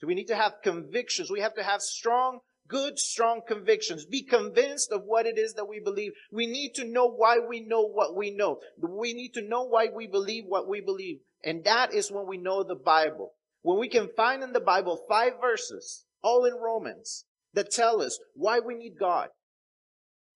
So 0.00 0.06
we 0.06 0.14
need 0.14 0.28
to 0.28 0.36
have 0.36 0.60
convictions. 0.62 1.30
We 1.30 1.40
have 1.40 1.54
to 1.54 1.62
have 1.62 1.80
strong, 1.80 2.40
good, 2.68 2.98
strong 2.98 3.42
convictions. 3.46 4.06
Be 4.06 4.24
convinced 4.24 4.92
of 4.92 5.02
what 5.04 5.26
it 5.26 5.38
is 5.38 5.54
that 5.54 5.68
we 5.68 5.80
believe. 5.80 6.12
We 6.32 6.46
need 6.46 6.74
to 6.76 6.84
know 6.84 7.06
why 7.06 7.38
we 7.38 7.60
know 7.60 7.82
what 7.82 8.16
we 8.16 8.30
know. 8.30 8.60
We 8.78 9.14
need 9.14 9.34
to 9.34 9.42
know 9.42 9.64
why 9.64 9.88
we 9.94 10.06
believe 10.06 10.44
what 10.46 10.68
we 10.68 10.80
believe. 10.80 11.20
And 11.42 11.64
that 11.64 11.92
is 11.92 12.10
when 12.10 12.26
we 12.26 12.38
know 12.38 12.64
the 12.64 12.76
Bible. 12.76 13.34
When 13.62 13.78
we 13.78 13.88
can 13.88 14.08
find 14.16 14.42
in 14.42 14.52
the 14.52 14.60
Bible 14.60 15.04
five 15.08 15.34
verses, 15.40 16.03
all 16.24 16.44
in 16.44 16.54
Romans, 16.54 17.24
that 17.52 17.70
tell 17.70 18.02
us 18.02 18.18
why 18.34 18.58
we 18.58 18.74
need 18.74 18.94
God, 18.98 19.28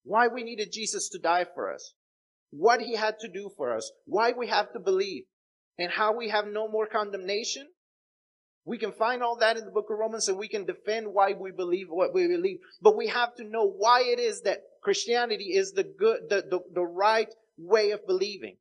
why 0.03 0.27
we 0.27 0.43
needed 0.43 0.71
Jesus 0.71 1.09
to 1.09 1.19
die 1.19 1.45
for 1.53 1.73
us, 1.73 1.93
what 2.51 2.79
he 2.79 2.95
had 2.95 3.15
to 3.19 3.27
do 3.27 3.51
for 3.57 3.75
us, 3.75 3.91
why 4.05 4.31
we 4.31 4.47
have 4.47 4.71
to 4.73 4.79
believe, 4.79 5.23
and 5.77 5.91
how 5.91 6.15
we 6.15 6.29
have 6.29 6.45
no 6.47 6.67
more 6.69 6.87
condemnation. 6.87 7.67
We 8.65 8.77
can 8.77 8.91
find 8.91 9.23
all 9.23 9.37
that 9.39 9.57
in 9.57 9.65
the 9.65 9.71
book 9.71 9.87
of 9.89 9.97
Romans 9.97 10.27
and 10.27 10.37
we 10.37 10.47
can 10.47 10.65
defend 10.65 11.07
why 11.11 11.33
we 11.33 11.51
believe 11.51 11.87
what 11.89 12.13
we 12.13 12.27
believe. 12.27 12.59
But 12.81 12.95
we 12.95 13.07
have 13.07 13.33
to 13.35 13.43
know 13.43 13.65
why 13.65 14.01
it 14.01 14.19
is 14.19 14.41
that 14.41 14.59
Christianity 14.83 15.55
is 15.55 15.71
the 15.71 15.83
good, 15.83 16.29
the, 16.29 16.43
the, 16.49 16.59
the 16.73 16.85
right 16.85 17.33
way 17.57 17.91
of 17.91 18.05
believing. 18.05 18.57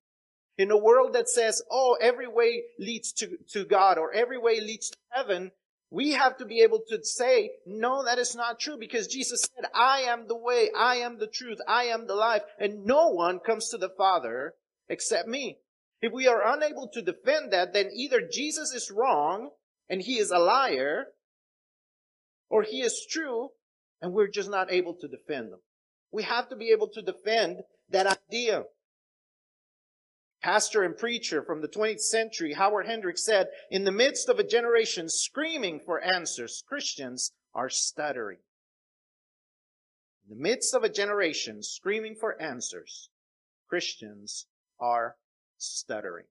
In 0.57 0.71
a 0.71 0.79
world 0.79 1.13
that 1.13 1.29
says, 1.29 1.63
oh, 1.71 1.97
every 2.01 2.27
way 2.27 2.63
leads 2.79 3.13
to, 3.15 3.37
to 3.53 3.65
God 3.65 3.99
or 3.99 4.13
every 4.13 4.39
way 4.39 4.61
leads 4.61 4.91
to 4.91 4.97
heaven, 5.11 5.51
we 5.91 6.13
have 6.13 6.37
to 6.39 6.45
be 6.45 6.61
able 6.61 6.81
to 6.89 7.03
say, 7.03 7.53
no, 7.67 8.05
that 8.05 8.19
is 8.19 8.37
not 8.37 8.61
true 8.61 8.77
because 8.79 9.07
Jesus 9.07 9.43
said, 9.43 9.71
I 9.75 10.01
am 10.01 10.29
the 10.29 10.37
way, 10.37 10.71
I 10.77 10.97
am 10.97 11.19
the 11.19 11.27
truth, 11.27 11.59
I 11.67 11.85
am 11.85 12.07
the 12.07 12.15
life, 12.15 12.43
and 12.59 12.85
no 12.85 13.09
one 13.09 13.39
comes 13.39 13.69
to 13.71 13.79
the 13.79 13.89
Father 13.89 14.55
except 14.89 15.29
me. 15.29 15.59
If 16.03 16.13
we 16.13 16.29
are 16.29 16.55
unable 16.55 16.89
to 16.89 17.03
defend 17.03 17.53
that, 17.53 17.73
then 17.73 17.91
either 17.95 18.21
Jesus 18.21 18.73
is 18.75 18.91
wrong 18.91 19.51
and 19.89 20.03
he 20.03 20.19
is 20.19 20.31
a 20.31 20.39
liar, 20.39 21.07
or 22.51 22.63
he 22.63 22.83
is 22.83 23.07
true 23.11 23.51
and 24.01 24.13
we're 24.13 24.29
just 24.29 24.51
not 24.51 24.71
able 24.71 24.95
to 24.95 25.09
defend 25.09 25.53
them. 25.53 25.61
We 26.13 26.23
have 26.23 26.49
to 26.51 26.57
be 26.57 26.71
able 26.71 26.89
to 26.89 27.03
defend 27.03 27.63
that 27.91 28.07
idea 28.07 28.65
pastor 30.43 30.83
and 30.83 30.97
preacher 30.97 31.43
from 31.43 31.61
the 31.61 31.69
20th 31.69 32.01
century, 32.01 32.53
Howard 32.55 32.87
Hendricks 32.87 33.25
said, 33.25 33.49
in 33.71 33.85
the 33.85 33.93
midst 33.93 34.29
of 34.29 34.39
a 34.39 34.45
generation 34.45 35.09
screaming 35.09 35.81
for 35.85 36.01
answers, 36.01 36.63
Christians 36.69 37.33
are 37.55 37.69
stuttering. 37.69 38.39
In 40.29 40.37
the 40.37 40.43
midst 40.43 40.75
of 40.75 40.85
a 40.85 40.89
generation 40.89 41.63
screaming 41.63 42.15
for 42.15 42.41
answers, 42.41 43.11
Christians 43.69 44.47
are 44.81 45.17
stuttering. 45.57 46.27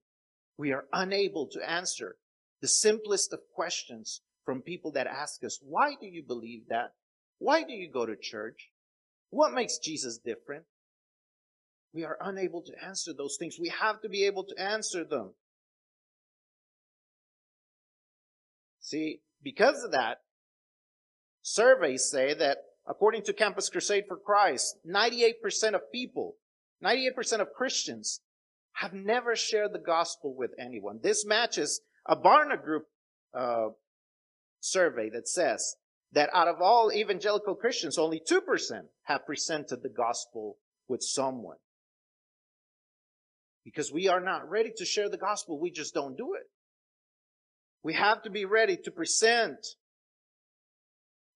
We 0.56 0.72
are 0.72 0.86
unable 0.92 1.46
to 1.48 1.70
answer 1.70 2.16
the 2.60 2.68
simplest 2.68 3.32
of 3.32 3.40
questions 3.54 4.22
from 4.44 4.62
people 4.62 4.92
that 4.92 5.06
ask 5.06 5.44
us, 5.44 5.58
why 5.62 5.90
do 6.00 6.06
you 6.06 6.22
believe 6.26 6.62
that? 6.68 6.92
Why 7.38 7.62
do 7.62 7.72
you 7.72 7.90
go 7.90 8.06
to 8.06 8.16
church? 8.16 8.70
What 9.30 9.52
makes 9.52 9.78
Jesus 9.78 10.18
different? 10.18 10.64
We 11.92 12.04
are 12.04 12.18
unable 12.20 12.62
to 12.62 12.72
answer 12.84 13.12
those 13.12 13.36
things. 13.38 13.56
We 13.58 13.72
have 13.80 14.00
to 14.02 14.08
be 14.08 14.26
able 14.26 14.44
to 14.44 14.60
answer 14.60 15.04
them. 15.04 15.32
See, 18.80 19.20
because 19.42 19.82
of 19.84 19.92
that, 19.92 20.18
surveys 21.42 22.08
say 22.10 22.34
that 22.34 22.58
according 22.86 23.22
to 23.24 23.32
Campus 23.32 23.68
Crusade 23.68 24.04
for 24.08 24.16
Christ, 24.16 24.78
98% 24.86 25.74
of 25.74 25.92
people, 25.92 26.36
98% 26.84 27.40
of 27.40 27.52
Christians 27.52 28.20
have 28.74 28.92
never 28.92 29.34
shared 29.34 29.72
the 29.72 29.78
gospel 29.78 30.34
with 30.34 30.52
anyone. 30.58 31.00
This 31.02 31.26
matches 31.26 31.80
a 32.06 32.16
Barna 32.16 32.62
Group 32.62 32.84
uh, 33.34 33.68
survey 34.60 35.10
that 35.10 35.28
says 35.28 35.76
that 36.12 36.30
out 36.32 36.48
of 36.48 36.60
all 36.62 36.92
evangelical 36.92 37.54
Christians, 37.54 37.98
only 37.98 38.20
2% 38.20 38.40
have 39.04 39.26
presented 39.26 39.82
the 39.82 39.88
gospel 39.88 40.58
with 40.86 41.02
someone 41.02 41.56
because 43.68 43.92
we 43.92 44.08
are 44.08 44.20
not 44.20 44.48
ready 44.48 44.72
to 44.76 44.84
share 44.86 45.10
the 45.10 45.18
gospel. 45.18 45.60
We 45.60 45.70
just 45.70 45.92
don't 45.92 46.16
do 46.16 46.34
it. 46.34 46.48
We 47.82 47.92
have 47.92 48.22
to 48.22 48.30
be 48.30 48.46
ready 48.46 48.78
to 48.84 48.90
present 48.90 49.58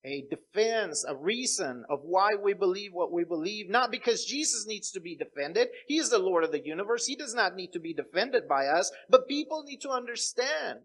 a 0.04 0.24
defense, 0.30 1.04
a 1.06 1.14
reason 1.14 1.84
of 1.90 2.00
why 2.02 2.30
we 2.42 2.54
believe 2.54 2.92
what 2.92 3.12
we 3.12 3.24
believe, 3.24 3.68
not 3.68 3.90
because 3.90 4.24
Jesus 4.24 4.66
needs 4.66 4.90
to 4.92 5.00
be 5.00 5.14
defended. 5.14 5.68
He 5.86 5.98
is 5.98 6.08
the 6.08 6.18
Lord 6.18 6.42
of 6.42 6.52
the 6.52 6.64
universe. 6.64 7.06
He 7.06 7.16
does 7.16 7.34
not 7.34 7.54
need 7.54 7.72
to 7.74 7.80
be 7.80 7.92
defended 7.92 8.48
by 8.48 8.66
us, 8.66 8.90
but 9.10 9.28
people 9.28 9.62
need 9.62 9.82
to 9.82 9.90
understand. 9.90 10.80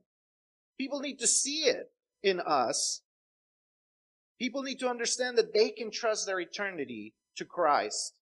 People 0.77 1.00
need 1.00 1.20
to 1.20 1.27
see 1.27 1.63
it 1.63 1.92
in 2.22 2.42
us. 2.42 3.01
People 4.38 4.63
need 4.63 4.80
to 4.80 4.89
understand 4.89 5.38
that 5.38 5.54
they 5.54 5.70
can 5.70 5.92
trust 5.92 6.25
their 6.25 6.39
eternity 6.39 7.16
to 7.38 7.46
Christ. 7.46 8.17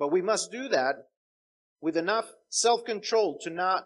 But 0.00 0.10
we 0.10 0.22
must 0.22 0.50
do 0.50 0.66
that 0.70 1.10
with 1.82 1.98
enough 1.98 2.24
self-control 2.48 3.38
to 3.42 3.50
not, 3.50 3.84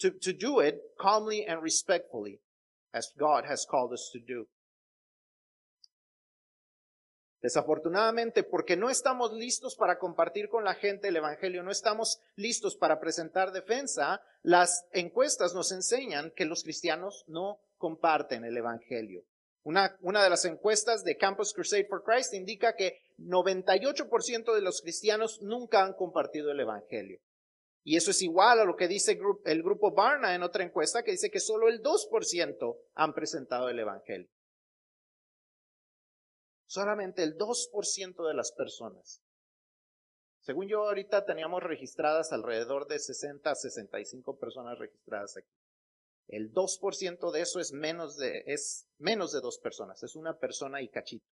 to, 0.00 0.10
to 0.10 0.34
do 0.34 0.60
it 0.60 0.78
calmly 1.00 1.46
and 1.46 1.62
respectfully 1.62 2.40
as 2.92 3.08
God 3.18 3.44
has 3.48 3.64
called 3.64 3.94
us 3.94 4.10
to 4.12 4.20
do. 4.20 4.46
Desafortunadamente, 7.42 8.42
porque 8.42 8.76
no 8.76 8.90
estamos 8.90 9.32
listos 9.32 9.74
para 9.74 9.98
compartir 9.98 10.50
con 10.50 10.64
la 10.64 10.74
gente 10.74 11.08
el 11.08 11.16
Evangelio, 11.16 11.62
no 11.62 11.70
estamos 11.70 12.18
listos 12.36 12.76
para 12.76 13.00
presentar 13.00 13.50
defensa, 13.50 14.20
las 14.42 14.86
encuestas 14.92 15.54
nos 15.54 15.72
enseñan 15.72 16.30
que 16.36 16.44
los 16.44 16.62
cristianos 16.62 17.24
no 17.26 17.58
comparten 17.78 18.44
el 18.44 18.56
Evangelio. 18.56 19.24
Una, 19.64 19.96
una 20.02 20.22
de 20.22 20.30
las 20.30 20.44
encuestas 20.44 21.04
de 21.04 21.16
Campus 21.16 21.52
Crusade 21.54 21.86
for 21.86 22.04
Christ 22.04 22.34
indica 22.34 22.76
que 22.76 23.00
98% 23.18 24.54
de 24.54 24.60
los 24.60 24.82
cristianos 24.82 25.40
nunca 25.40 25.82
han 25.82 25.94
compartido 25.94 26.52
el 26.52 26.60
Evangelio. 26.60 27.18
Y 27.82 27.96
eso 27.96 28.10
es 28.10 28.22
igual 28.22 28.60
a 28.60 28.64
lo 28.64 28.76
que 28.76 28.88
dice 28.88 29.18
el 29.44 29.62
grupo 29.62 29.92
Barna 29.92 30.34
en 30.34 30.42
otra 30.42 30.64
encuesta 30.64 31.02
que 31.02 31.12
dice 31.12 31.30
que 31.30 31.40
solo 31.40 31.68
el 31.68 31.82
2% 31.82 32.78
han 32.94 33.14
presentado 33.14 33.68
el 33.68 33.78
Evangelio. 33.78 34.28
Solamente 36.66 37.22
el 37.22 37.36
2% 37.36 38.26
de 38.26 38.34
las 38.34 38.52
personas. 38.52 39.22
Según 40.40 40.68
yo 40.68 40.82
ahorita 40.82 41.24
teníamos 41.24 41.62
registradas 41.62 42.32
alrededor 42.32 42.86
de 42.86 42.98
60 42.98 43.50
a 43.50 43.54
65 43.54 44.38
personas 44.38 44.78
registradas 44.78 45.36
aquí. 45.38 45.48
El 46.28 46.52
2% 46.52 47.30
de 47.32 47.40
eso 47.40 47.60
es 47.60 47.72
menos 47.72 48.16
de, 48.16 48.44
es 48.46 48.86
menos 48.98 49.32
de 49.32 49.40
dos 49.40 49.58
personas, 49.58 50.02
es 50.02 50.16
una 50.16 50.38
persona 50.38 50.80
y 50.82 50.88
cachito. 50.88 51.26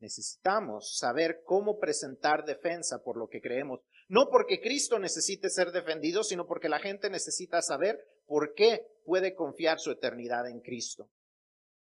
Necesitamos 0.00 0.96
saber 0.96 1.42
cómo 1.44 1.78
presentar 1.78 2.44
defensa 2.44 3.02
por 3.02 3.16
lo 3.16 3.28
que 3.28 3.40
creemos. 3.40 3.80
No 4.08 4.28
porque 4.30 4.60
Cristo 4.60 4.98
necesite 4.98 5.50
ser 5.50 5.72
defendido, 5.72 6.22
sino 6.22 6.46
porque 6.46 6.68
la 6.68 6.78
gente 6.78 7.10
necesita 7.10 7.60
saber 7.62 7.98
por 8.26 8.54
qué 8.54 8.86
puede 9.04 9.34
confiar 9.34 9.80
su 9.80 9.90
eternidad 9.90 10.48
en 10.48 10.60
Cristo. 10.60 11.10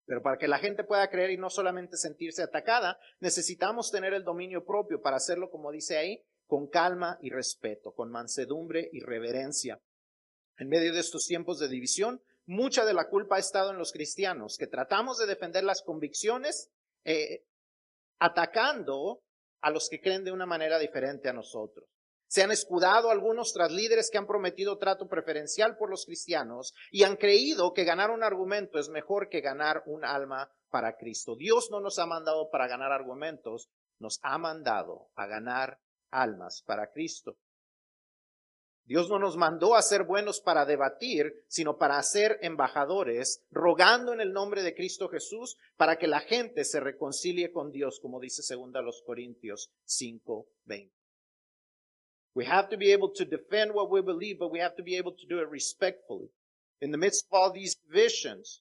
Pero 0.06 0.22
para 0.22 0.38
que 0.38 0.48
la 0.48 0.58
gente 0.58 0.84
pueda 0.84 1.08
creer 1.08 1.30
y 1.30 1.36
no 1.36 1.50
solamente 1.50 1.96
sentirse 1.96 2.42
atacada, 2.42 2.98
necesitamos 3.20 3.90
tener 3.90 4.14
el 4.14 4.24
dominio 4.24 4.64
propio 4.64 5.00
para 5.00 5.16
hacerlo, 5.16 5.50
como 5.50 5.70
dice 5.70 5.98
ahí, 5.98 6.22
con 6.46 6.68
calma 6.68 7.18
y 7.22 7.30
respeto, 7.30 7.92
con 7.92 8.10
mansedumbre 8.10 8.88
y 8.92 9.00
reverencia. 9.00 9.80
En 10.58 10.68
medio 10.68 10.92
de 10.92 11.00
estos 11.00 11.26
tiempos 11.26 11.58
de 11.58 11.68
división, 11.68 12.20
mucha 12.46 12.84
de 12.84 12.92
la 12.92 13.08
culpa 13.08 13.36
ha 13.36 13.38
estado 13.38 13.70
en 13.70 13.78
los 13.78 13.92
cristianos, 13.92 14.56
que 14.58 14.66
tratamos 14.66 15.18
de 15.18 15.26
defender 15.26 15.62
las 15.62 15.82
convicciones 15.82 16.70
eh, 17.04 17.44
atacando 18.18 19.22
a 19.60 19.70
los 19.70 19.88
que 19.88 20.00
creen 20.00 20.24
de 20.24 20.32
una 20.32 20.46
manera 20.46 20.78
diferente 20.78 21.28
a 21.28 21.32
nosotros. 21.32 21.88
Se 22.30 22.44
han 22.44 22.52
escudado 22.52 23.10
algunos 23.10 23.52
tras 23.52 23.72
líderes 23.72 24.08
que 24.08 24.16
han 24.16 24.28
prometido 24.28 24.78
trato 24.78 25.08
preferencial 25.08 25.76
por 25.76 25.90
los 25.90 26.06
cristianos 26.06 26.74
y 26.92 27.02
han 27.02 27.16
creído 27.16 27.72
que 27.72 27.82
ganar 27.82 28.12
un 28.12 28.22
argumento 28.22 28.78
es 28.78 28.88
mejor 28.88 29.28
que 29.28 29.40
ganar 29.40 29.82
un 29.84 30.04
alma 30.04 30.48
para 30.70 30.96
Cristo. 30.96 31.34
Dios 31.34 31.72
no 31.72 31.80
nos 31.80 31.98
ha 31.98 32.06
mandado 32.06 32.48
para 32.48 32.68
ganar 32.68 32.92
argumentos, 32.92 33.68
nos 33.98 34.20
ha 34.22 34.38
mandado 34.38 35.10
a 35.16 35.26
ganar 35.26 35.80
almas 36.12 36.62
para 36.64 36.92
Cristo. 36.92 37.36
Dios 38.84 39.08
no 39.08 39.18
nos 39.18 39.36
mandó 39.36 39.74
a 39.74 39.82
ser 39.82 40.04
buenos 40.04 40.40
para 40.40 40.64
debatir, 40.64 41.34
sino 41.48 41.78
para 41.78 42.00
ser 42.04 42.38
embajadores, 42.42 43.44
rogando 43.50 44.12
en 44.12 44.20
el 44.20 44.32
nombre 44.32 44.62
de 44.62 44.76
Cristo 44.76 45.08
Jesús 45.08 45.56
para 45.76 45.98
que 45.98 46.06
la 46.06 46.20
gente 46.20 46.64
se 46.64 46.78
reconcilie 46.78 47.50
con 47.50 47.72
Dios, 47.72 47.98
como 48.00 48.20
dice 48.20 48.44
segunda 48.44 48.82
los 48.82 49.02
Corintios 49.02 49.72
5:20. 49.84 50.99
We 52.34 52.44
have 52.44 52.68
to 52.70 52.76
be 52.76 52.92
able 52.92 53.10
to 53.16 53.24
defend 53.24 53.72
what 53.72 53.90
we 53.90 54.02
believe, 54.02 54.38
but 54.38 54.52
we 54.52 54.60
have 54.60 54.76
to 54.76 54.82
be 54.82 54.96
able 54.96 55.12
to 55.12 55.26
do 55.28 55.40
it 55.40 55.48
respectfully. 55.48 56.28
In 56.80 56.92
the 56.92 56.98
midst 56.98 57.26
of 57.26 57.36
all 57.36 57.52
these 57.52 57.74
divisions, 57.74 58.60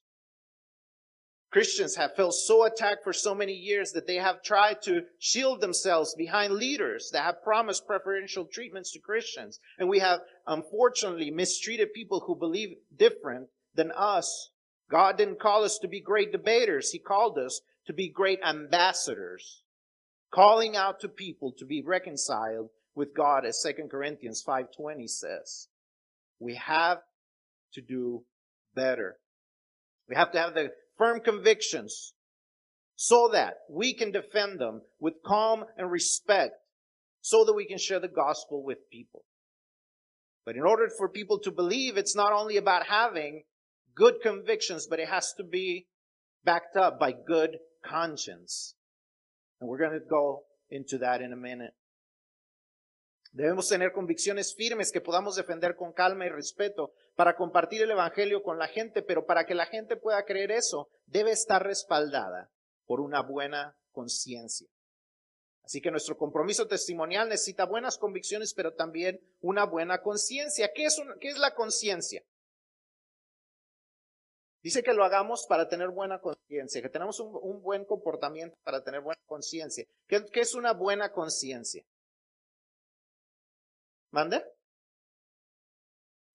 Christians 1.51 1.95
have 1.95 2.15
felt 2.15 2.33
so 2.33 2.63
attacked 2.63 3.03
for 3.03 3.13
so 3.13 3.33
many 3.33 3.53
years 3.53 3.91
that 3.93 4.05
they 4.05 4.17
have 4.17 4.43
tried 4.43 4.81
to 4.83 5.05
shield 5.17 5.61
themselves 5.61 6.13
behind 6.15 6.53
leaders 6.53 7.09
that 7.11 7.23
have 7.23 7.43
promised 7.43 7.88
preferential 7.88 8.45
treatments 8.45 8.91
to 8.91 8.99
Christians. 8.99 9.59
And 9.79 9.89
we 9.89 9.99
have 9.99 10.19
unfortunately 10.45 11.31
mistreated 11.31 11.93
people 11.93 12.19
who 12.19 12.35
believe 12.35 12.75
different 12.95 13.47
than 13.73 13.91
us. 13.91 14.51
God 14.91 15.17
didn't 15.17 15.39
call 15.39 15.63
us 15.63 15.79
to 15.79 15.88
be 15.88 16.01
great 16.01 16.31
debaters. 16.31 16.91
He 16.91 16.99
called 16.99 17.38
us 17.39 17.61
to 17.88 17.93
be 17.93 18.09
great 18.09 18.39
ambassadors, 18.43 19.63
calling 20.31 20.75
out 20.75 20.99
to 20.99 21.07
people 21.09 21.51
to 21.57 21.65
be 21.65 21.81
reconciled 21.81 22.69
with 23.00 23.15
God, 23.15 23.46
as 23.46 23.65
2 23.65 23.88
Corinthians 23.89 24.44
5.20 24.46 25.08
says. 25.08 25.70
We 26.38 26.56
have 26.56 26.98
to 27.74 27.82
do 27.82 28.25
better. 28.75 29.15
We 30.10 30.15
have 30.15 30.34
to 30.34 30.39
have 30.39 30.53
the 30.53 30.72
firm 30.98 31.22
convictions 31.22 32.13
so 32.96 33.29
that 33.32 33.53
we 33.70 33.94
can 33.94 34.12
defend 34.12 34.60
them 34.60 34.82
with 35.00 35.13
calm 35.25 35.63
and 35.77 35.89
respect 35.89 36.56
so 37.22 37.46
that 37.46 37.53
we 37.53 37.65
can 37.65 37.77
share 37.77 38.01
the 38.01 38.10
gospel 38.10 38.63
with 38.63 38.79
people. 38.91 39.24
But 40.46 40.56
in 40.56 40.63
order 40.63 40.89
for 40.98 41.08
people 41.08 41.39
to 41.39 41.51
believe, 41.51 41.96
it's 41.96 42.18
not 42.18 42.34
only 42.34 42.58
about 42.58 42.88
having 42.88 43.44
good 43.96 44.15
convictions, 44.22 44.88
but 44.89 45.00
it 45.00 45.08
has 45.08 45.34
to 45.38 45.44
be 45.44 45.88
backed 46.44 46.75
up 46.75 47.00
by 47.00 47.13
good 47.13 47.60
conscience. 47.86 48.75
And 49.62 49.70
we're 49.70 49.77
going 49.77 50.00
to 50.00 50.06
go 50.06 50.44
into 50.70 50.98
that 50.98 51.22
in 51.22 51.32
a 51.32 51.38
minute. 51.38 51.72
Debemos 53.31 53.69
tener 53.69 53.91
convicciones 53.91 54.55
firmes 54.55 54.91
que 54.91 55.01
podamos 55.01 55.36
defender 55.36 55.75
con 55.75 55.93
calma 55.93 56.25
y 56.25 56.29
respeto 56.29 56.93
para 57.15 57.36
compartir 57.36 57.83
el 57.83 57.91
Evangelio 57.91 58.41
con 58.41 58.57
la 58.57 58.67
gente, 58.67 59.03
pero 59.03 59.25
para 59.25 59.45
que 59.45 59.53
la 59.53 59.67
gente 59.67 59.98
pueda 59.98 60.24
creer 60.25 60.51
eso, 60.51 60.89
debe 61.05 61.31
estar 61.31 61.63
respaldada 61.63 62.50
por 62.86 63.01
una 63.01 63.21
buena 63.21 63.77
conciencia. 63.91 64.67
Así 65.63 65.81
que 65.81 65.91
nuestro 65.91 66.17
compromiso 66.17 66.67
testimonial 66.67 67.29
necesita 67.29 67.65
buenas 67.65 68.00
convicciones, 68.00 68.55
pero 68.55 68.74
también 68.74 69.21
una 69.41 69.65
buena 69.65 70.01
conciencia. 70.01 70.71
¿Qué, 70.74 70.86
es 70.86 71.00
¿Qué 71.19 71.27
es 71.27 71.38
la 71.38 71.53
conciencia? 71.53 72.24
Dice 74.63 74.81
que 74.81 74.93
lo 74.93 75.03
hagamos 75.03 75.45
para 75.48 75.69
tener 75.69 75.89
buena 75.89 76.19
conciencia, 76.19 76.81
que 76.81 76.89
tenemos 76.89 77.19
un, 77.19 77.62
buen 77.62 77.86
comportamiento 77.86 78.57
para 78.63 78.83
tener 78.83 79.01
buena 79.01 79.21
conciencia. 79.27 79.86
¿Qué 80.07 80.25
es 80.33 80.55
una 80.55 80.74
buena 80.74 81.12
conciencia? 81.12 81.86
¿Mande? 84.12 84.44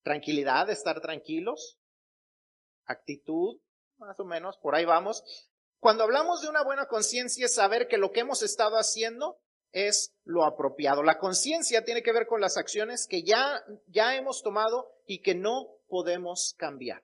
Tranquilidad, 0.02 0.70
estar 0.70 1.00
tranquilos. 1.00 1.78
Actitud, 2.84 3.60
más 3.98 4.18
o 4.20 4.24
menos, 4.24 4.58
por 4.58 4.74
ahí 4.74 4.84
vamos. 4.84 5.24
Cuando 5.80 6.04
hablamos 6.04 6.42
de 6.42 6.48
una 6.48 6.62
buena 6.62 6.86
conciencia 6.86 7.46
es 7.46 7.54
saber 7.54 7.88
que 7.88 7.98
lo 7.98 8.10
que 8.10 8.20
hemos 8.20 8.42
estado 8.42 8.76
haciendo 8.76 9.38
es 9.72 10.14
lo 10.24 10.44
apropiado. 10.44 11.02
La 11.02 11.18
conciencia 11.18 11.84
tiene 11.84 12.02
que 12.02 12.12
ver 12.12 12.26
con 12.26 12.40
las 12.40 12.56
acciones 12.56 13.06
que 13.06 13.22
ya, 13.22 13.62
ya 13.88 14.14
hemos 14.16 14.42
tomado 14.42 14.92
y 15.06 15.20
que 15.20 15.34
no 15.34 15.68
podemos 15.88 16.54
cambiar. 16.56 17.02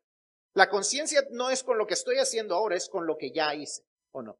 La 0.54 0.68
conciencia 0.68 1.22
no 1.30 1.50
es 1.50 1.62
con 1.62 1.78
lo 1.78 1.86
que 1.86 1.94
estoy 1.94 2.16
haciendo 2.18 2.54
ahora, 2.54 2.76
es 2.76 2.88
con 2.88 3.06
lo 3.06 3.16
que 3.16 3.32
ya 3.32 3.54
hice, 3.54 3.82
¿o 4.12 4.22
no? 4.22 4.38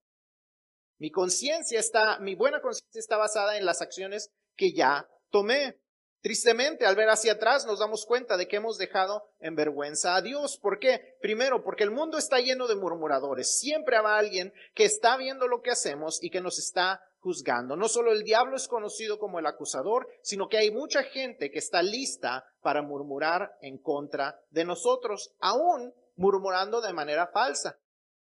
Mi 0.99 1.11
conciencia 1.11 1.81
está, 1.81 2.19
mi 2.19 2.35
buena 2.35 2.61
conciencia 2.61 2.99
está 2.99 3.16
basada 3.16 3.57
en 3.57 3.64
las 3.64 3.81
acciones 3.81 4.31
que 4.57 4.73
ya 4.73 5.09
tomé. 5.31 5.81
Tristemente, 6.22 6.85
al 6.85 6.96
ver 6.96 7.09
hacia 7.09 7.33
atrás, 7.33 7.64
nos 7.66 7.78
damos 7.78 8.04
cuenta 8.04 8.37
de 8.37 8.46
que 8.46 8.56
hemos 8.56 8.76
dejado 8.76 9.24
en 9.38 9.54
vergüenza 9.54 10.16
a 10.16 10.22
Dios. 10.22 10.59
¿Por 10.59 10.78
qué? 10.78 11.16
Primero, 11.22 11.64
porque 11.64 11.85
el 11.85 11.90
mundo 11.90 12.18
está 12.18 12.40
lleno 12.40 12.68
de 12.68 12.76
murmuradores. 12.76 13.59
Siempre 13.59 13.96
habrá 13.96 14.18
alguien 14.18 14.52
que 14.74 14.85
está 14.85 15.16
viendo 15.16 15.48
lo 15.48 15.62
que 15.62 15.70
hacemos 15.70 16.22
y 16.22 16.28
que 16.28 16.42
nos 16.42 16.59
está 16.59 17.02
juzgando. 17.20 17.74
No 17.74 17.88
solo 17.88 18.12
el 18.12 18.22
diablo 18.22 18.56
es 18.56 18.68
conocido 18.68 19.18
como 19.18 19.38
el 19.38 19.46
acusador, 19.46 20.09
sino 20.22 20.48
que 20.48 20.59
hay 20.59 20.70
mucha 20.70 21.04
gente 21.04 21.50
que 21.50 21.59
está 21.59 21.83
lista 21.83 22.44
para 22.61 22.83
murmurar 22.83 23.56
en 23.62 23.78
contra 23.78 24.38
de 24.50 24.66
nosotros, 24.66 25.35
aún 25.38 25.94
murmurando 26.16 26.83
de 26.83 26.92
manera 26.92 27.28
falsa. 27.28 27.78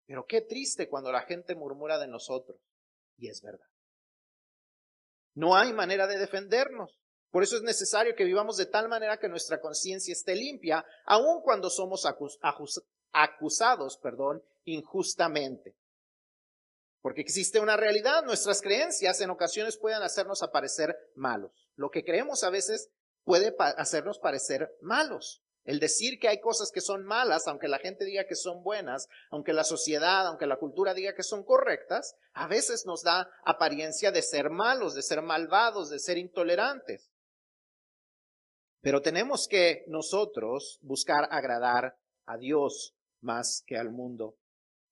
Pero 0.07 0.27
qué 0.27 0.43
triste 0.43 0.89
cuando 0.89 1.11
la 1.11 1.23
gente 1.23 1.55
murmura 1.55 1.99
de 1.99 2.09
nosotros. 2.09 2.59
Y 3.17 3.29
es 3.29 3.41
verdad. 3.43 3.67
No 5.35 5.57
hay 5.57 5.73
manera 5.73 6.07
de 6.07 6.19
defendernos. 6.19 6.99
Por 7.31 7.43
eso 7.43 7.57
es 7.57 7.63
necesario 7.63 8.15
que 8.15 8.25
vivamos 8.25 8.57
de 8.57 8.67
tal 8.67 8.89
manera 8.89 9.19
que 9.19 9.29
nuestra 9.29 9.61
conciencia 9.61 10.13
esté 10.13 10.35
limpia, 10.35 10.85
aun 11.05 11.43
cuando 11.43 11.69
somos 11.69 12.07
acusados, 13.13 13.99
perdón, 13.99 14.43
injustamente. 14.65 15.77
Porque 17.03 17.21
existe 17.21 17.61
una 17.61 17.77
realidad, 17.77 18.25
nuestras 18.25 18.61
creencias 18.61 19.21
en 19.21 19.31
ocasiones 19.31 19.77
pueden 19.77 20.03
hacernos 20.03 20.43
aparecer 20.43 20.97
malos. 21.15 21.53
Lo 21.77 21.91
que 21.91 22.05
creemos 22.05 22.43
a 22.45 22.51
veces 22.51 22.91
puede 23.25 23.55
hacernos 23.77 24.19
parecer 24.19 24.75
malos. 24.81 25.43
El 25.65 25.81
decir 25.81 26.19
que 26.19 26.29
hay 26.29 26.41
cosas 26.41 26.71
que 26.73 26.81
son 26.81 27.05
malas, 27.05 27.47
aunque 27.47 27.69
la 27.69 27.79
gente 27.79 28.07
diga 28.07 28.25
que 28.25 28.37
son 28.37 28.63
buenas, 28.63 29.07
aunque 29.31 29.53
la 29.53 29.65
sociedad, 29.65 30.27
aunque 30.27 30.47
la 30.47 30.57
cultura 30.57 30.95
diga 30.95 31.15
que 31.15 31.23
son 31.23 31.45
correctas, 31.45 32.17
a 32.33 32.47
veces 32.47 32.87
nos 32.87 33.03
da 33.03 33.31
apariencia 33.45 34.11
de 34.11 34.23
ser 34.23 34.49
malos, 34.49 34.95
de 34.95 35.03
ser 35.03 35.21
malvados, 35.21 35.91
de 35.91 35.99
ser 35.99 36.17
intolerantes. 36.17 37.11
Pero 38.81 39.03
tenemos 39.03 39.49
que 39.49 39.85
nosotros 39.89 40.79
buscar 40.83 41.29
agradar 41.31 41.97
a 42.27 42.37
Dios 42.37 42.95
más 43.21 43.63
que 43.67 43.77
al 43.77 43.91
mundo. 43.91 44.37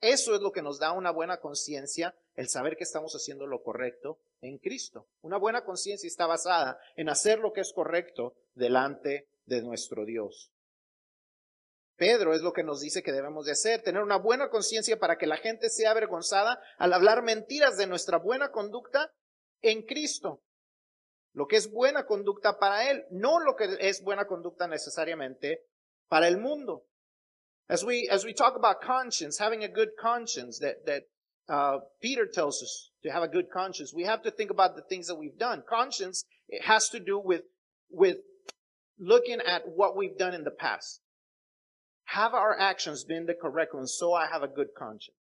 Eso 0.01 0.35
es 0.35 0.41
lo 0.41 0.53
que 0.53 0.63
nos 0.63 0.79
da 0.79 0.93
una 0.93 1.11
buena 1.11 1.39
conciencia, 1.39 2.15
el 2.35 2.49
saber 2.49 2.77
que 2.77 2.85
estamos 2.85 3.15
haciendo 3.15 3.47
lo 3.47 3.63
correcto 3.63 4.19
en 4.41 4.59
Cristo. 4.59 5.07
Una 5.23 5.39
buena 5.39 5.65
conciencia 5.65 6.07
está 6.07 6.27
basada 6.27 6.79
en 6.97 7.09
hacer 7.09 7.39
lo 7.39 7.53
que 7.53 7.61
es 7.61 7.73
correcto 7.73 8.35
delante 8.55 9.29
de 9.47 9.63
nuestro 9.63 10.05
Dios. 10.05 10.51
Pedro 11.97 12.35
es 12.35 12.43
lo 12.43 12.53
que 12.53 12.63
nos 12.63 12.81
dice 12.81 13.03
que 13.03 13.13
debemos 13.13 13.47
de 13.47 13.53
hacer, 13.53 13.83
tener 13.83 14.03
una 14.03 14.19
buena 14.19 14.51
conciencia 14.51 14.99
para 14.99 15.17
que 15.17 15.27
la 15.27 15.39
gente 15.39 15.71
sea 15.71 15.93
avergonzada 15.93 16.61
al 16.77 16.93
hablar 16.93 17.23
mentiras 17.23 17.79
de 17.79 17.87
nuestra 17.87 18.19
buena 18.19 18.51
conducta 18.51 19.15
en 19.63 19.83
Cristo 19.83 20.43
lo 21.37 21.47
que 21.47 21.57
es 21.57 21.71
buena 21.71 22.07
conducta 22.07 22.59
para 22.59 22.91
él, 22.91 23.05
no 23.11 23.39
lo 23.41 23.55
que 23.57 23.77
es 23.81 24.03
buena 24.03 24.25
conducta 24.25 24.67
necesariamente 24.67 25.59
para 26.09 26.29
el 26.29 26.39
mundo. 26.39 26.87
As 27.69 27.85
we, 27.85 28.09
as 28.11 28.25
we 28.25 28.33
talk 28.33 28.57
about 28.57 28.81
conscience, 28.81 29.39
having 29.39 29.63
a 29.63 29.69
good 29.69 29.91
conscience 30.01 30.59
that, 30.61 30.87
that 30.87 31.03
uh, 31.49 31.81
Peter 32.01 32.27
tells 32.27 32.63
us 32.63 32.91
to 33.03 33.11
have 33.11 33.23
a 33.23 33.29
good 33.29 33.51
conscience, 33.51 33.93
we 33.95 34.05
have 34.05 34.23
to 34.23 34.31
think 34.31 34.51
about 34.51 34.77
the 34.77 34.83
things 34.83 35.09
that 35.09 35.17
we've 35.17 35.39
done. 35.39 35.63
Conscience 35.69 36.25
it 36.49 36.65
has 36.65 36.89
to 36.89 37.01
do 37.01 37.19
with, 37.19 37.43
with 37.91 38.17
looking 38.99 39.41
at 39.41 39.69
what 39.69 39.95
we've 39.95 40.17
done 40.17 40.33
in 40.33 40.45
the 40.45 40.51
past. 40.51 41.01
Have 42.05 42.33
our 42.33 42.59
actions 42.59 43.05
been 43.05 43.27
the 43.27 43.35
correct 43.35 43.75
ones 43.75 43.95
so 43.99 44.15
I 44.15 44.27
have 44.33 44.43
a 44.43 44.49
good 44.49 44.69
conscience? 44.79 45.17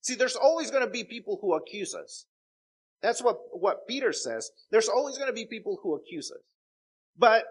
See, 0.00 0.14
there's 0.14 0.36
always 0.36 0.70
going 0.70 0.84
to 0.84 0.90
be 0.90 1.04
people 1.04 1.38
who 1.42 1.54
accuse 1.54 1.94
us. 1.94 2.24
That's 3.04 3.22
what, 3.22 3.36
what 3.52 3.86
Peter 3.86 4.14
says. 4.14 4.50
There's 4.70 4.88
always 4.88 5.18
going 5.18 5.28
to 5.28 5.34
be 5.34 5.44
people 5.44 5.78
who 5.82 5.94
accuse 5.94 6.32
us. 6.32 6.40
But 7.18 7.44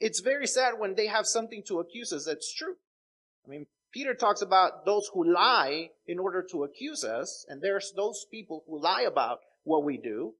it's 0.00 0.20
very 0.20 0.46
sad 0.46 0.74
when 0.76 0.96
they 0.96 1.06
have 1.06 1.26
something 1.26 1.62
to 1.68 1.80
accuse 1.80 2.12
us 2.12 2.26
that's 2.26 2.52
true. 2.52 2.74
I 3.46 3.48
mean, 3.48 3.66
Peter 3.90 4.12
talks 4.12 4.42
about 4.42 4.84
those 4.84 5.08
who 5.14 5.32
lie 5.32 5.92
in 6.06 6.18
order 6.18 6.46
to 6.50 6.64
accuse 6.64 7.04
us, 7.04 7.46
and 7.48 7.62
there's 7.62 7.94
those 7.96 8.26
people 8.30 8.64
who 8.68 8.78
lie 8.78 9.06
about 9.08 9.38
what 9.64 9.82
we 9.82 9.96
do 9.96 10.34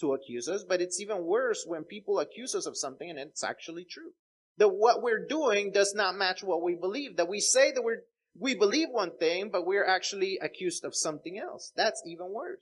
to 0.00 0.12
accuse 0.12 0.48
us, 0.48 0.64
but 0.68 0.80
it's 0.80 1.00
even 1.00 1.24
worse 1.24 1.62
when 1.64 1.84
people 1.84 2.18
accuse 2.18 2.56
us 2.56 2.66
of 2.66 2.76
something 2.76 3.08
and 3.08 3.20
it's 3.20 3.44
actually 3.44 3.84
true. 3.84 4.10
That 4.56 4.70
what 4.70 5.04
we're 5.04 5.24
doing 5.24 5.70
does 5.70 5.94
not 5.94 6.16
match 6.16 6.42
what 6.42 6.64
we 6.64 6.74
believe. 6.74 7.16
That 7.16 7.28
we 7.28 7.38
say 7.38 7.70
that 7.70 7.84
we're, 7.84 8.02
we 8.36 8.56
believe 8.56 8.88
one 8.90 9.16
thing, 9.18 9.50
but 9.52 9.64
we're 9.64 9.86
actually 9.86 10.36
accused 10.42 10.84
of 10.84 10.96
something 10.96 11.38
else. 11.38 11.72
That's 11.76 12.02
even 12.04 12.32
worse. 12.32 12.58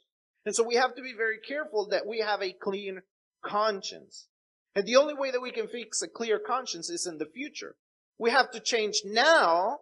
And 0.47 0.55
so 0.55 0.63
we 0.63 0.77
have 0.77 0.95
to 0.95 1.03
be 1.03 1.13
very 1.13 1.39
careful 1.39 1.89
that 1.89 2.07
we 2.07 2.21
have 2.21 2.41
a 2.41 2.53
clean 2.53 3.03
conscience. 3.45 4.29
And 4.77 4.87
the 4.87 4.95
only 4.95 5.13
way 5.13 5.33
that 5.33 5.43
we 5.43 5.51
can 5.51 5.67
fix 5.67 6.01
a 6.03 6.09
clear 6.09 6.39
conscience 6.39 6.89
is 6.89 7.05
in 7.05 7.19
the 7.19 7.27
future. 7.27 7.75
We 8.17 8.31
have 8.31 8.53
to 8.53 8.61
change 8.61 9.03
now 9.05 9.81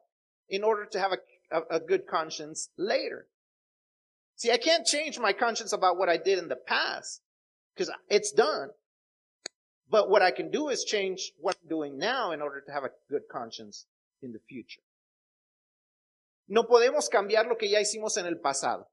in 0.49 0.65
order 0.65 0.87
to 0.87 0.99
have 0.99 1.13
a, 1.13 1.57
a, 1.57 1.77
a 1.77 1.81
good 1.81 2.07
conscience 2.07 2.71
later. 2.79 3.27
See, 4.37 4.51
I 4.51 4.57
can't 4.57 4.87
change 4.87 5.19
my 5.19 5.35
conscience 5.35 5.75
about 5.75 5.99
what 5.99 6.09
I 6.09 6.17
did 6.17 6.39
in 6.39 6.49
the 6.49 6.57
past 6.57 7.21
because 7.75 7.93
it's 8.09 8.33
done. 8.33 8.71
But 9.91 10.09
what 10.09 10.23
I 10.23 10.31
can 10.31 10.51
do 10.51 10.71
is 10.71 10.83
change 10.85 11.33
what 11.39 11.57
I'm 11.63 11.69
doing 11.69 11.99
now 11.99 12.33
in 12.33 12.41
order 12.41 12.63
to 12.67 12.73
have 12.73 12.85
a 12.85 12.91
good 13.11 13.29
conscience 13.31 13.85
in 14.23 14.33
the 14.33 14.41
future. 14.49 14.81
No 16.49 16.63
podemos 16.65 17.11
cambiar 17.11 17.47
lo 17.47 17.57
que 17.57 17.69
ya 17.69 17.81
hicimos 17.81 18.17
en 18.17 18.27
el 18.27 18.37
pasado. 18.37 18.87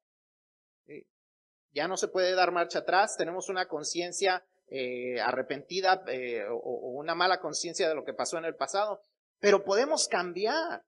Ya 1.71 1.87
no 1.87 1.97
se 1.97 2.07
puede 2.07 2.35
dar 2.35 2.51
marcha 2.51 2.79
atrás. 2.79 3.17
Tenemos 3.17 3.49
una 3.49 3.67
conciencia 3.67 4.45
eh, 4.67 5.19
arrepentida 5.21 6.03
eh, 6.07 6.45
o, 6.49 6.91
una 6.99 7.15
mala 7.15 7.39
conciencia 7.39 7.87
de 7.87 7.95
lo 7.95 8.03
que 8.03 8.13
pasó 8.13 8.37
en 8.37 8.45
el 8.45 8.55
pasado. 8.55 9.01
Pero 9.39 9.63
podemos 9.63 10.07
cambiar. 10.07 10.83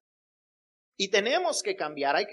Y 0.96 1.10
tenemos 1.10 1.64
que 1.64 1.76
cambiar. 1.76 2.16
Hay, 2.16 2.28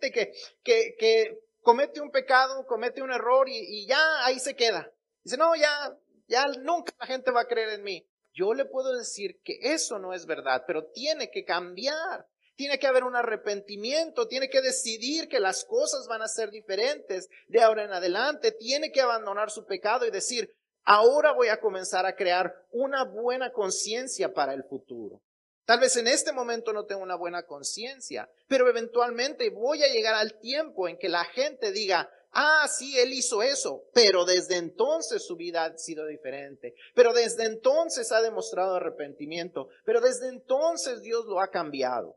gente 0.00 0.32
que, 0.62 1.38
comete 1.60 2.00
un 2.00 2.10
pecado, 2.10 2.66
comete 2.66 3.02
un 3.02 3.12
error 3.12 3.48
y, 3.48 3.58
y 3.58 3.86
ya 3.86 4.24
ahí 4.24 4.38
se 4.38 4.56
queda. 4.56 4.90
Dice, 5.22 5.36
no, 5.36 5.54
ya, 5.54 5.96
ya 6.28 6.46
nunca 6.62 6.94
la 6.98 7.06
gente 7.06 7.30
va 7.30 7.42
a 7.42 7.48
creer 7.48 7.70
en 7.70 7.82
mí. 7.82 8.06
Yo 8.32 8.52
le 8.52 8.66
puedo 8.66 8.92
decir 8.92 9.40
que 9.42 9.58
eso 9.62 9.98
no 9.98 10.12
es 10.12 10.26
verdad, 10.26 10.64
pero 10.66 10.90
tiene 10.90 11.30
que 11.30 11.44
cambiar. 11.44 12.26
Tiene 12.56 12.78
que 12.78 12.86
haber 12.86 13.04
un 13.04 13.14
arrepentimiento, 13.14 14.26
tiene 14.26 14.48
que 14.48 14.62
decidir 14.62 15.28
que 15.28 15.40
las 15.40 15.64
cosas 15.64 16.06
van 16.08 16.22
a 16.22 16.28
ser 16.28 16.50
diferentes 16.50 17.28
de 17.48 17.62
ahora 17.62 17.84
en 17.84 17.92
adelante, 17.92 18.50
tiene 18.52 18.90
que 18.90 19.02
abandonar 19.02 19.50
su 19.50 19.66
pecado 19.66 20.06
y 20.06 20.10
decir, 20.10 20.50
ahora 20.84 21.32
voy 21.32 21.48
a 21.48 21.60
comenzar 21.60 22.06
a 22.06 22.16
crear 22.16 22.54
una 22.70 23.04
buena 23.04 23.52
conciencia 23.52 24.32
para 24.32 24.54
el 24.54 24.64
futuro. 24.64 25.20
Tal 25.66 25.80
vez 25.80 25.96
en 25.96 26.06
este 26.06 26.32
momento 26.32 26.72
no 26.72 26.86
tengo 26.86 27.02
una 27.02 27.16
buena 27.16 27.42
conciencia, 27.42 28.30
pero 28.46 28.68
eventualmente 28.68 29.50
voy 29.50 29.82
a 29.82 29.92
llegar 29.92 30.14
al 30.14 30.38
tiempo 30.38 30.88
en 30.88 30.96
que 30.96 31.08
la 31.08 31.24
gente 31.24 31.72
diga, 31.72 32.08
ah, 32.30 32.68
sí, 32.68 32.96
él 32.98 33.12
hizo 33.12 33.42
eso, 33.42 33.82
pero 33.92 34.24
desde 34.24 34.56
entonces 34.56 35.26
su 35.26 35.36
vida 35.36 35.64
ha 35.64 35.76
sido 35.76 36.06
diferente, 36.06 36.74
pero 36.94 37.12
desde 37.12 37.44
entonces 37.44 38.12
ha 38.12 38.22
demostrado 38.22 38.76
arrepentimiento, 38.76 39.68
pero 39.84 40.00
desde 40.00 40.28
entonces 40.28 41.02
Dios 41.02 41.26
lo 41.26 41.40
ha 41.40 41.48
cambiado. 41.48 42.16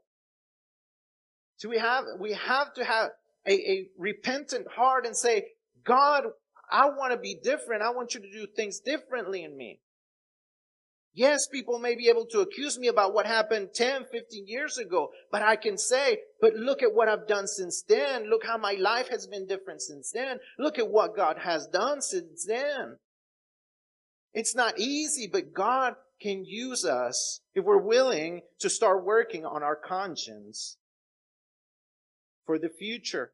So 1.59 1.67
we 1.67 1.77
have, 1.77 2.05
we 2.19 2.31
have 2.33 2.73
to 2.75 2.85
have 2.85 3.09
a, 3.45 3.51
a 3.51 3.87
repentant 3.97 4.65
heart 4.71 5.05
and 5.05 5.15
say, 5.15 5.47
God, 5.83 6.23
I 6.71 6.85
want 6.85 7.11
to 7.11 7.19
be 7.19 7.37
different. 7.43 7.83
I 7.83 7.89
want 7.89 8.13
you 8.13 8.21
to 8.21 8.31
do 8.31 8.47
things 8.55 8.79
differently 8.79 9.43
in 9.43 9.57
me. 9.57 9.81
Yes, 11.13 11.47
people 11.47 11.77
may 11.77 11.95
be 11.95 12.07
able 12.07 12.27
to 12.27 12.39
accuse 12.39 12.79
me 12.79 12.87
about 12.87 13.13
what 13.13 13.25
happened 13.25 13.69
10, 13.73 14.05
15 14.09 14.47
years 14.47 14.77
ago, 14.77 15.09
but 15.33 15.41
I 15.41 15.57
can 15.57 15.77
say, 15.77 16.19
but 16.39 16.53
look 16.53 16.81
at 16.81 16.93
what 16.93 17.09
I've 17.09 17.27
done 17.27 17.47
since 17.47 17.83
then. 17.85 18.29
Look 18.29 18.45
how 18.45 18.57
my 18.57 18.77
life 18.79 19.09
has 19.09 19.27
been 19.27 19.45
different 19.45 19.81
since 19.81 20.11
then. 20.13 20.37
Look 20.57 20.79
at 20.79 20.89
what 20.89 21.13
God 21.13 21.39
has 21.39 21.67
done 21.67 22.01
since 22.01 22.45
then. 22.45 22.95
It's 24.33 24.55
not 24.55 24.79
easy, 24.79 25.27
but 25.29 25.53
God 25.53 25.95
can 26.21 26.45
use 26.45 26.85
us 26.85 27.41
if 27.53 27.65
we're 27.65 27.81
willing 27.81 28.43
to 28.59 28.69
start 28.69 29.03
working 29.03 29.45
on 29.45 29.61
our 29.61 29.75
conscience 29.75 30.77
for 32.49 32.57
the 32.57 32.67
future. 32.67 33.31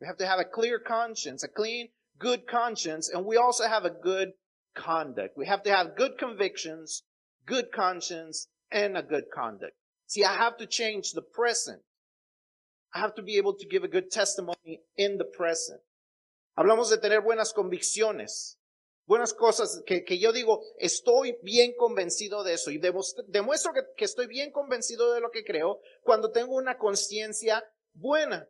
We 0.00 0.06
have 0.06 0.16
to 0.16 0.26
have 0.26 0.40
a 0.40 0.44
clear 0.58 0.78
conscience, 0.78 1.44
a 1.44 1.48
clean, 1.48 1.90
good 2.18 2.46
conscience, 2.46 3.10
and 3.12 3.26
we 3.26 3.36
also 3.36 3.68
have 3.68 3.84
a 3.84 3.90
good 3.90 4.32
conduct. 4.74 5.36
We 5.36 5.44
have 5.44 5.62
to 5.64 5.70
have 5.70 5.98
good 5.98 6.16
convictions, 6.18 7.02
good 7.44 7.66
conscience, 7.72 8.48
and 8.72 8.96
a 8.96 9.02
good 9.02 9.24
conduct. 9.34 9.74
See, 10.06 10.24
I 10.24 10.36
have 10.36 10.56
to 10.56 10.66
change 10.66 11.12
the 11.12 11.20
present. 11.20 11.82
I 12.94 13.00
have 13.00 13.14
to 13.16 13.22
be 13.22 13.36
able 13.36 13.52
to 13.52 13.68
give 13.68 13.84
a 13.84 13.88
good 13.96 14.10
testimony 14.10 14.80
in 14.96 15.18
the 15.18 15.26
present. 15.26 15.82
Hablamos 16.56 16.88
de 16.88 16.96
tener 16.96 17.20
buenas 17.20 17.52
convicciones, 17.52 18.56
buenas 19.06 19.34
cosas 19.34 19.82
que, 19.86 20.04
que 20.04 20.18
yo 20.18 20.32
digo, 20.32 20.62
estoy 20.78 21.36
bien 21.42 21.74
convencido 21.76 22.42
de 22.44 22.54
eso 22.54 22.70
y 22.70 22.78
demuestro 22.78 23.74
que, 23.74 23.82
que 23.94 24.06
estoy 24.06 24.26
bien 24.26 24.52
convencido 24.52 25.12
de 25.12 25.20
lo 25.20 25.30
que 25.30 25.44
creo 25.44 25.82
cuando 26.02 26.30
tengo 26.30 26.54
una 26.54 26.78
conciencia 26.78 27.62
buena. 27.92 28.48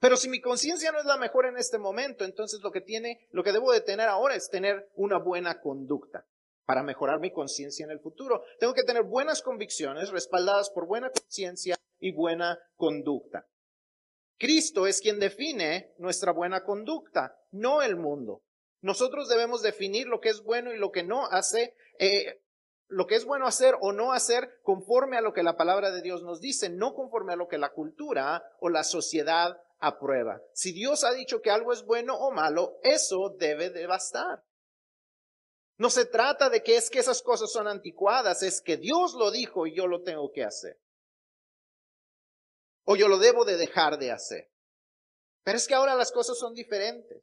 Pero 0.00 0.16
si 0.16 0.28
mi 0.28 0.40
conciencia 0.40 0.92
no 0.92 0.98
es 0.98 1.04
la 1.04 1.16
mejor 1.16 1.46
en 1.46 1.56
este 1.56 1.78
momento, 1.78 2.24
entonces 2.24 2.60
lo 2.62 2.70
que 2.70 2.80
tiene, 2.80 3.28
lo 3.32 3.44
que 3.44 3.52
debo 3.52 3.72
de 3.72 3.80
tener 3.80 4.08
ahora 4.08 4.34
es 4.34 4.48
tener 4.48 4.90
una 4.94 5.18
buena 5.18 5.60
conducta 5.60 6.26
para 6.64 6.82
mejorar 6.82 7.20
mi 7.20 7.32
conciencia 7.32 7.84
en 7.84 7.90
el 7.90 8.00
futuro. 8.00 8.44
Tengo 8.58 8.74
que 8.74 8.84
tener 8.84 9.02
buenas 9.02 9.42
convicciones 9.42 10.10
respaldadas 10.10 10.70
por 10.70 10.86
buena 10.86 11.10
conciencia 11.10 11.76
y 11.98 12.12
buena 12.12 12.58
conducta. 12.76 13.46
Cristo 14.38 14.86
es 14.86 15.00
quien 15.00 15.18
define 15.18 15.92
nuestra 15.98 16.32
buena 16.32 16.64
conducta, 16.64 17.36
no 17.50 17.82
el 17.82 17.96
mundo. 17.96 18.42
Nosotros 18.80 19.28
debemos 19.28 19.60
definir 19.60 20.06
lo 20.06 20.20
que 20.20 20.30
es 20.30 20.42
bueno 20.42 20.72
y 20.72 20.78
lo 20.78 20.90
que 20.90 21.02
no 21.02 21.26
hace, 21.26 21.74
eh, 21.98 22.40
lo 22.88 23.06
que 23.06 23.16
es 23.16 23.26
bueno 23.26 23.46
hacer 23.46 23.76
o 23.80 23.92
no 23.92 24.12
hacer 24.12 24.60
conforme 24.62 25.18
a 25.18 25.20
lo 25.20 25.34
que 25.34 25.42
la 25.42 25.56
palabra 25.56 25.90
de 25.90 26.00
Dios 26.00 26.22
nos 26.22 26.40
dice, 26.40 26.70
no 26.70 26.94
conforme 26.94 27.34
a 27.34 27.36
lo 27.36 27.48
que 27.48 27.58
la 27.58 27.72
cultura 27.72 28.42
o 28.60 28.70
la 28.70 28.84
sociedad 28.84 29.58
aprueba. 29.80 30.40
Si 30.52 30.72
Dios 30.72 31.04
ha 31.04 31.12
dicho 31.12 31.40
que 31.40 31.50
algo 31.50 31.72
es 31.72 31.84
bueno 31.84 32.14
o 32.14 32.30
malo, 32.30 32.78
eso 32.82 33.34
debe 33.38 33.70
de 33.70 33.86
bastar. 33.86 34.44
No 35.78 35.88
se 35.88 36.04
trata 36.04 36.50
de 36.50 36.62
que 36.62 36.76
es 36.76 36.90
que 36.90 36.98
esas 36.98 37.22
cosas 37.22 37.50
son 37.50 37.66
anticuadas, 37.66 38.42
es 38.42 38.60
que 38.60 38.76
Dios 38.76 39.14
lo 39.14 39.30
dijo 39.30 39.66
y 39.66 39.74
yo 39.74 39.86
lo 39.86 40.02
tengo 40.02 40.30
que 40.30 40.44
hacer. 40.44 40.78
O 42.84 42.96
yo 42.96 43.08
lo 43.08 43.18
debo 43.18 43.44
de 43.44 43.56
dejar 43.56 43.98
de 43.98 44.12
hacer. 44.12 44.50
Pero 45.42 45.56
es 45.56 45.66
que 45.66 45.74
ahora 45.74 45.94
las 45.94 46.12
cosas 46.12 46.38
son 46.38 46.54
diferentes. 46.54 47.22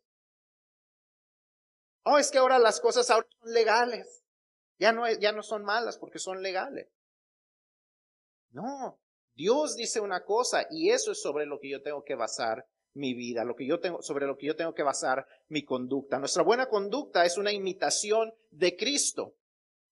Oh, 2.04 2.18
es 2.18 2.32
que 2.32 2.40
ahora 2.40 2.58
las 2.58 2.80
cosas 2.80 3.10
ahora 3.12 3.28
son 3.40 3.54
legales. 3.54 4.24
Ya 4.80 4.92
no, 4.92 5.12
ya 5.12 5.32
no 5.32 5.44
son 5.44 5.64
malas 5.64 5.98
porque 5.98 6.20
son 6.20 6.42
legales. 6.42 6.88
No, 8.52 9.00
Dios 9.38 9.76
dice 9.76 10.00
una 10.00 10.24
cosa 10.24 10.66
y 10.72 10.90
eso 10.90 11.12
es 11.12 11.22
sobre 11.22 11.46
lo 11.46 11.60
que 11.60 11.70
yo 11.70 11.84
tengo 11.84 12.04
que 12.04 12.16
basar 12.16 12.66
mi 12.96 13.14
vida, 13.14 13.44
lo 13.44 13.56
que 13.56 13.68
yo 13.68 13.80
tengo, 13.80 14.02
sobre 14.02 14.26
lo 14.26 14.36
que 14.36 14.48
yo 14.48 14.56
tengo 14.56 14.74
que 14.74 14.82
basar 14.82 15.28
mi 15.48 15.64
conducta. 15.64 16.18
Nuestra 16.18 16.42
buena 16.42 16.68
conducta 16.68 17.24
es 17.24 17.38
una 17.38 17.52
imitación 17.52 18.34
de 18.50 18.76
Cristo. 18.76 19.36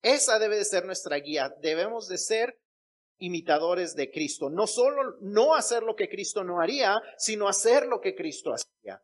Esa 0.01 0.39
debe 0.39 0.57
de 0.57 0.65
ser 0.65 0.85
nuestra 0.85 1.17
guía. 1.17 1.53
Debemos 1.61 2.07
de 2.07 2.17
ser 2.17 2.59
imitadores 3.19 3.95
de 3.95 4.09
Cristo. 4.09 4.49
No 4.49 4.65
solo 4.65 5.15
no 5.21 5.53
hacer 5.53 5.83
lo 5.83 5.95
que 5.95 6.09
Cristo 6.09 6.43
no 6.43 6.59
haría, 6.59 6.99
sino 7.19 7.47
hacer 7.47 7.85
lo 7.85 8.01
que 8.01 8.15
Cristo 8.15 8.51
hacía 8.51 8.99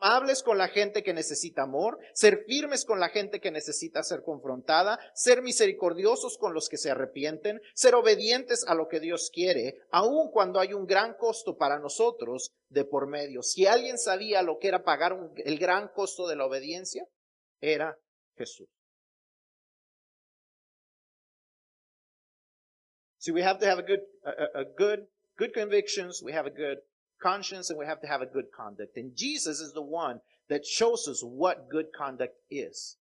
amables 0.00 0.42
con 0.42 0.58
la 0.58 0.68
gente 0.68 1.02
que 1.02 1.12
necesita 1.12 1.62
amor, 1.62 1.98
ser 2.14 2.44
firmes 2.46 2.84
con 2.84 3.00
la 3.00 3.10
gente 3.10 3.40
que 3.40 3.50
necesita 3.50 4.02
ser 4.02 4.22
confrontada, 4.22 4.98
ser 5.14 5.42
misericordiosos 5.42 6.38
con 6.38 6.54
los 6.54 6.68
que 6.68 6.78
se 6.78 6.90
arrepienten, 6.90 7.60
ser 7.74 7.94
obedientes 7.94 8.64
a 8.66 8.74
lo 8.74 8.88
que 8.88 9.00
Dios 9.00 9.30
quiere, 9.32 9.76
aun 9.90 10.30
cuando 10.30 10.60
hay 10.60 10.72
un 10.72 10.86
gran 10.86 11.14
costo 11.14 11.56
para 11.56 11.78
nosotros 11.78 12.50
de 12.68 12.84
por 12.84 13.06
medio. 13.06 13.42
Si 13.42 13.66
alguien 13.66 13.98
sabía 13.98 14.42
lo 14.42 14.58
que 14.58 14.68
era 14.68 14.84
pagar 14.84 15.16
el 15.36 15.58
gran 15.58 15.88
costo 15.88 16.26
de 16.26 16.36
la 16.36 16.46
obediencia, 16.46 17.04
era 17.60 17.96
Jesús. 18.36 18.68
So 23.18 23.34
we 23.34 23.42
have 23.42 23.58
to 23.58 23.66
have 23.66 23.78
a 23.78 23.82
good, 23.82 24.00
a, 24.24 24.64
good, 24.64 25.06
good 25.36 25.52
convictions. 25.52 26.22
We 26.24 26.32
have 26.32 26.46
a 26.46 26.50
good 26.50 26.78
conscience 27.22 27.70
and 27.70 27.78
we 27.78 27.86
have 27.86 28.00
to 28.00 28.06
have 28.06 28.22
a 28.22 28.26
good 28.26 28.46
conduct. 28.56 28.96
And 28.96 29.16
Jesus 29.16 29.60
is 29.60 29.72
the 29.72 29.82
one 29.82 30.20
that 30.48 30.66
shows 30.66 31.06
us 31.08 31.22
what 31.22 31.68
good 31.70 31.86
conduct 31.96 32.34
is. 32.50 32.96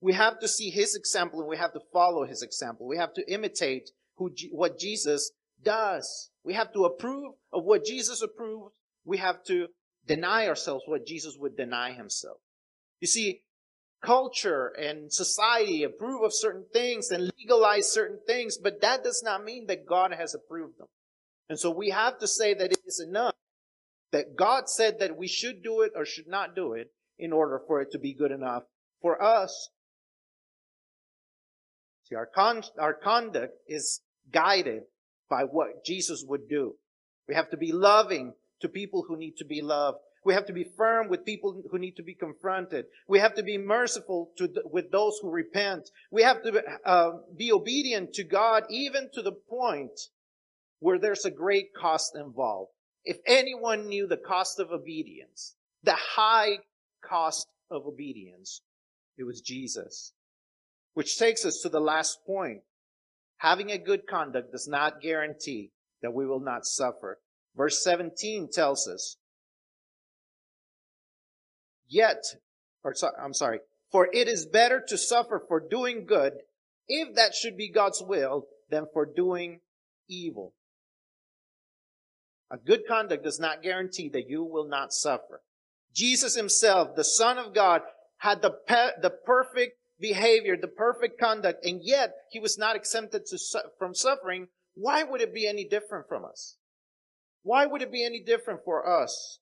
We 0.00 0.12
have 0.12 0.38
to 0.40 0.48
see 0.48 0.70
his 0.70 0.94
example 0.94 1.40
and 1.40 1.48
we 1.48 1.56
have 1.56 1.72
to 1.72 1.80
follow 1.92 2.24
his 2.24 2.42
example. 2.42 2.86
We 2.86 2.98
have 2.98 3.14
to 3.14 3.32
imitate 3.32 3.90
who, 4.16 4.30
what 4.52 4.78
Jesus 4.78 5.32
does. 5.62 6.30
We 6.44 6.54
have 6.54 6.72
to 6.72 6.84
approve 6.84 7.34
of 7.52 7.64
what 7.64 7.84
Jesus 7.84 8.22
approved. 8.22 8.72
We 9.04 9.18
have 9.18 9.42
to 9.44 9.68
deny 10.06 10.46
ourselves 10.48 10.84
what 10.86 11.06
Jesus 11.06 11.36
would 11.38 11.56
deny 11.56 11.92
himself. 11.92 12.38
You 13.00 13.06
see, 13.06 13.42
culture 14.02 14.68
and 14.68 15.12
society 15.12 15.82
approve 15.82 16.22
of 16.22 16.32
certain 16.32 16.64
things 16.72 17.10
and 17.10 17.30
legalize 17.38 17.90
certain 17.90 18.20
things, 18.26 18.56
but 18.56 18.80
that 18.80 19.02
does 19.02 19.22
not 19.24 19.44
mean 19.44 19.66
that 19.66 19.86
God 19.86 20.12
has 20.12 20.34
approved 20.34 20.78
them. 20.78 20.88
And 21.48 21.58
so 21.58 21.70
we 21.70 21.90
have 21.90 22.18
to 22.18 22.28
say 22.28 22.54
that 22.54 22.72
it 22.72 22.80
is 22.86 23.00
enough 23.00 23.34
that 24.12 24.36
God 24.36 24.68
said 24.68 25.00
that 25.00 25.16
we 25.16 25.28
should 25.28 25.62
do 25.62 25.82
it 25.82 25.92
or 25.94 26.04
should 26.04 26.28
not 26.28 26.54
do 26.54 26.72
it 26.72 26.90
in 27.18 27.32
order 27.32 27.60
for 27.66 27.80
it 27.80 27.90
to 27.92 27.98
be 27.98 28.14
good 28.14 28.30
enough 28.30 28.62
for 29.02 29.22
us. 29.22 29.70
See, 32.04 32.14
our, 32.14 32.26
con- 32.26 32.62
our 32.78 32.94
conduct 32.94 33.54
is 33.66 34.00
guided 34.32 34.84
by 35.28 35.42
what 35.42 35.84
Jesus 35.84 36.24
would 36.26 36.48
do. 36.48 36.74
We 37.28 37.34
have 37.34 37.50
to 37.50 37.56
be 37.56 37.72
loving 37.72 38.32
to 38.60 38.68
people 38.68 39.04
who 39.06 39.16
need 39.16 39.36
to 39.38 39.44
be 39.44 39.60
loved. 39.60 39.98
We 40.24 40.34
have 40.34 40.46
to 40.46 40.52
be 40.52 40.64
firm 40.64 41.08
with 41.08 41.24
people 41.24 41.62
who 41.70 41.78
need 41.78 41.96
to 41.96 42.02
be 42.02 42.14
confronted. 42.14 42.86
We 43.06 43.18
have 43.18 43.34
to 43.34 43.42
be 43.42 43.58
merciful 43.58 44.30
to 44.38 44.48
the, 44.48 44.62
with 44.64 44.90
those 44.90 45.18
who 45.20 45.30
repent. 45.30 45.90
We 46.10 46.22
have 46.22 46.42
to 46.42 46.62
uh, 46.84 47.10
be 47.36 47.52
obedient 47.52 48.14
to 48.14 48.24
God 48.24 48.64
even 48.70 49.10
to 49.14 49.22
the 49.22 49.32
point 49.32 49.98
where 50.80 50.98
there's 50.98 51.24
a 51.24 51.30
great 51.30 51.74
cost 51.74 52.16
involved. 52.16 52.72
If 53.08 53.20
anyone 53.26 53.88
knew 53.88 54.06
the 54.06 54.18
cost 54.18 54.60
of 54.60 54.70
obedience, 54.70 55.56
the 55.82 55.94
high 55.94 56.58
cost 57.02 57.48
of 57.70 57.86
obedience, 57.86 58.60
it 59.16 59.24
was 59.24 59.40
Jesus. 59.40 60.12
Which 60.92 61.16
takes 61.16 61.46
us 61.46 61.62
to 61.62 61.70
the 61.70 61.80
last 61.80 62.18
point. 62.26 62.60
Having 63.38 63.70
a 63.70 63.78
good 63.78 64.06
conduct 64.06 64.52
does 64.52 64.68
not 64.68 65.00
guarantee 65.00 65.70
that 66.02 66.12
we 66.12 66.26
will 66.26 66.40
not 66.40 66.66
suffer. 66.66 67.18
Verse 67.56 67.82
17 67.82 68.50
tells 68.52 68.86
us, 68.86 69.16
Yet, 71.88 72.22
or 72.84 72.94
I'm 73.18 73.32
sorry, 73.32 73.60
for 73.90 74.10
it 74.12 74.28
is 74.28 74.44
better 74.44 74.84
to 74.86 74.98
suffer 74.98 75.42
for 75.48 75.66
doing 75.66 76.04
good, 76.04 76.34
if 76.86 77.14
that 77.14 77.34
should 77.34 77.56
be 77.56 77.70
God's 77.70 78.02
will, 78.06 78.48
than 78.68 78.84
for 78.92 79.06
doing 79.06 79.60
evil. 80.10 80.52
A 82.50 82.56
good 82.56 82.86
conduct 82.88 83.24
does 83.24 83.38
not 83.38 83.62
guarantee 83.62 84.08
that 84.10 84.28
you 84.28 84.42
will 84.42 84.66
not 84.66 84.92
suffer. 84.92 85.42
Jesus 85.94 86.34
himself, 86.34 86.96
the 86.96 87.04
Son 87.04 87.38
of 87.38 87.54
God, 87.54 87.82
had 88.18 88.42
the, 88.42 88.50
pe- 88.50 89.00
the 89.02 89.10
perfect 89.10 89.78
behavior, 90.00 90.56
the 90.56 90.68
perfect 90.68 91.20
conduct, 91.20 91.64
and 91.64 91.80
yet 91.82 92.14
he 92.30 92.40
was 92.40 92.58
not 92.58 92.76
exempted 92.76 93.22
su- 93.26 93.58
from 93.78 93.94
suffering. 93.94 94.48
Why 94.74 95.02
would 95.02 95.20
it 95.20 95.34
be 95.34 95.46
any 95.46 95.64
different 95.64 96.08
from 96.08 96.24
us? 96.24 96.56
Why 97.42 97.66
would 97.66 97.82
it 97.82 97.92
be 97.92 98.04
any 98.04 98.22
different 98.22 98.60
for 98.64 99.02
us? 99.02 99.40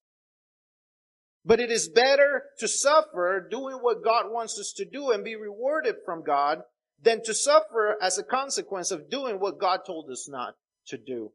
But 1.44 1.60
it 1.60 1.70
is 1.70 1.88
better 1.88 2.44
to 2.58 2.66
suffer 2.66 3.46
doing 3.48 3.76
what 3.76 4.04
God 4.04 4.32
wants 4.32 4.58
us 4.58 4.72
to 4.78 4.84
do 4.84 5.10
and 5.10 5.22
be 5.22 5.36
rewarded 5.36 5.96
from 6.04 6.24
God 6.24 6.62
than 7.00 7.22
to 7.24 7.34
suffer 7.34 7.96
as 8.02 8.18
a 8.18 8.24
consequence 8.24 8.90
of 8.90 9.10
doing 9.10 9.38
what 9.38 9.60
God 9.60 9.80
told 9.86 10.10
us 10.10 10.28
not 10.28 10.54
to 10.88 10.98
do. 10.98 11.32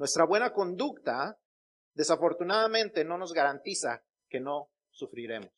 Nuestra 0.00 0.24
buena 0.24 0.54
conducta, 0.54 1.38
desafortunadamente, 1.92 3.04
no 3.04 3.18
nos 3.18 3.34
garantiza 3.34 4.02
que 4.30 4.40
no 4.40 4.70
sufriremos. 4.90 5.50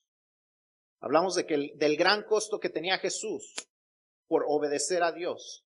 Hablamos 0.99 1.37
de 1.37 1.47
que 1.47 1.55
el, 1.55 1.73
del 1.77 1.97
gran 1.97 2.25
costo 2.25 2.59
que 2.59 2.69
tenía 2.69 2.99
Jesús 2.99 3.55
por 4.27 4.45
obedecer 4.49 5.05
a 5.05 5.13
Dios. 5.13 5.65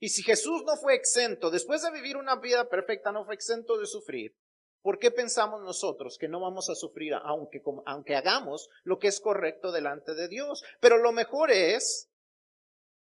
Y 0.00 0.08
si 0.08 0.22
Jesús 0.22 0.62
no 0.64 0.74
fue 0.76 0.94
exento, 0.94 1.50
después 1.50 1.82
de 1.82 1.92
vivir 1.92 2.16
una 2.16 2.36
vida 2.36 2.66
perfecta, 2.70 3.12
no 3.12 3.26
fue 3.26 3.34
exento 3.34 3.76
de 3.76 3.84
sufrir, 3.84 4.34
¿Por 4.80 4.98
qué 4.98 5.10
pensamos 5.10 5.62
nosotros 5.62 6.18
que 6.18 6.28
no 6.28 6.40
vamos 6.40 6.68
a 6.68 6.74
sufrir 6.74 7.14
aunque, 7.14 7.62
aunque 7.86 8.16
hagamos 8.16 8.68
lo 8.82 8.98
que 8.98 9.08
es 9.08 9.18
correcto 9.18 9.72
delante 9.72 10.14
de 10.14 10.28
Dios? 10.28 10.62
Pero 10.78 10.98
lo 10.98 11.10
mejor 11.10 11.50
es 11.50 12.10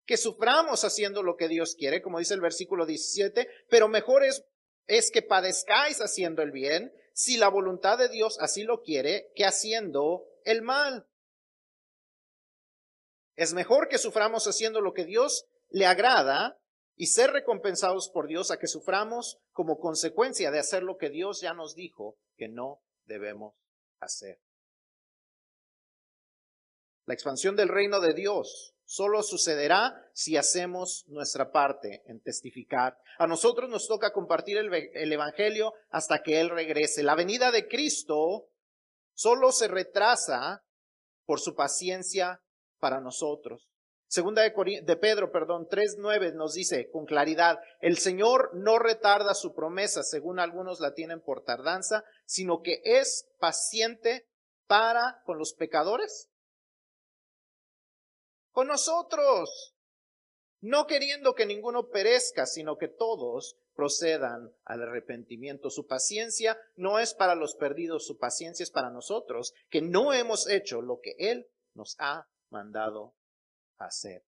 que 0.05 0.17
suframos 0.17 0.83
haciendo 0.83 1.23
lo 1.23 1.37
que 1.37 1.47
Dios 1.47 1.75
quiere, 1.75 2.01
como 2.01 2.19
dice 2.19 2.33
el 2.33 2.41
versículo 2.41 2.85
17, 2.85 3.47
pero 3.67 3.87
mejor 3.87 4.23
es, 4.23 4.45
es 4.91 5.09
que 5.09 5.21
padezcáis 5.21 6.01
haciendo 6.01 6.41
el 6.41 6.51
bien, 6.51 6.93
si 7.13 7.37
la 7.37 7.47
voluntad 7.47 7.97
de 7.97 8.09
Dios 8.09 8.37
así 8.41 8.63
lo 8.63 8.81
quiere, 8.81 9.31
que 9.35 9.45
haciendo 9.45 10.25
el 10.43 10.61
mal. 10.61 11.07
Es 13.37 13.53
mejor 13.53 13.87
que 13.87 13.97
suframos 13.97 14.47
haciendo 14.47 14.81
lo 14.81 14.91
que 14.91 15.05
Dios 15.05 15.45
le 15.69 15.85
agrada 15.85 16.59
y 16.97 17.07
ser 17.07 17.31
recompensados 17.31 18.09
por 18.09 18.27
Dios 18.27 18.51
a 18.51 18.59
que 18.59 18.67
suframos 18.67 19.39
como 19.53 19.79
consecuencia 19.79 20.51
de 20.51 20.59
hacer 20.59 20.83
lo 20.83 20.97
que 20.97 21.09
Dios 21.09 21.39
ya 21.39 21.53
nos 21.53 21.73
dijo 21.73 22.17
que 22.35 22.49
no 22.49 22.81
debemos 23.05 23.55
hacer. 24.01 24.41
La 27.05 27.13
expansión 27.13 27.55
del 27.55 27.69
reino 27.69 28.01
de 28.01 28.13
Dios 28.13 28.75
solo 28.91 29.23
sucederá 29.23 29.95
si 30.13 30.35
hacemos 30.35 31.05
nuestra 31.07 31.49
parte 31.49 32.03
en 32.07 32.19
testificar. 32.19 32.97
A 33.19 33.25
nosotros 33.25 33.69
nos 33.69 33.87
toca 33.87 34.11
compartir 34.11 34.57
el, 34.57 34.69
el, 34.73 35.13
Evangelio 35.13 35.71
hasta 35.91 36.21
que 36.21 36.41
Él 36.41 36.49
regrese. 36.49 37.01
La 37.01 37.15
venida 37.15 37.51
de 37.51 37.69
Cristo 37.69 38.49
solo 39.13 39.53
se 39.53 39.69
retrasa 39.69 40.65
por 41.25 41.39
su 41.39 41.55
paciencia 41.55 42.41
para 42.79 42.99
nosotros. 42.99 43.69
Segunda 44.07 44.41
de, 44.41 44.97
Pedro, 44.97 45.31
perdón, 45.31 45.67
3.9 45.69 46.33
nos 46.33 46.53
dice 46.53 46.89
con 46.91 47.05
claridad, 47.05 47.59
el 47.79 47.97
Señor 47.97 48.49
no 48.53 48.77
retarda 48.77 49.33
su 49.35 49.53
promesa, 49.53 50.03
según 50.03 50.37
algunos 50.37 50.81
la 50.81 50.93
tienen 50.93 51.21
por 51.21 51.45
tardanza, 51.45 52.03
sino 52.25 52.61
que 52.61 52.81
es 52.83 53.29
paciente 53.39 54.27
para 54.67 55.21
con 55.23 55.37
los 55.37 55.53
pecadores. 55.53 56.30
Con 58.51 58.67
nosotros, 58.67 59.75
no 60.61 60.85
queriendo 60.85 61.33
que 61.33 61.45
ninguno 61.45 61.89
perezca, 61.89 62.45
sino 62.45 62.77
que 62.77 62.87
todos 62.87 63.57
procedan 63.73 64.53
al 64.65 64.83
arrepentimiento. 64.83 65.69
Su 65.69 65.87
paciencia 65.87 66.57
no 66.75 66.99
es 66.99 67.13
para 67.13 67.35
los 67.35 67.55
perdidos, 67.55 68.05
su 68.05 68.17
paciencia 68.17 68.63
es 68.63 68.71
para 68.71 68.89
nosotros, 68.89 69.53
que 69.69 69.81
no 69.81 70.13
hemos 70.13 70.47
hecho 70.49 70.81
lo 70.81 70.99
que 71.01 71.15
Él 71.17 71.47
nos 71.73 71.95
ha 71.99 72.27
mandado 72.49 73.15
hacer. 73.77 74.23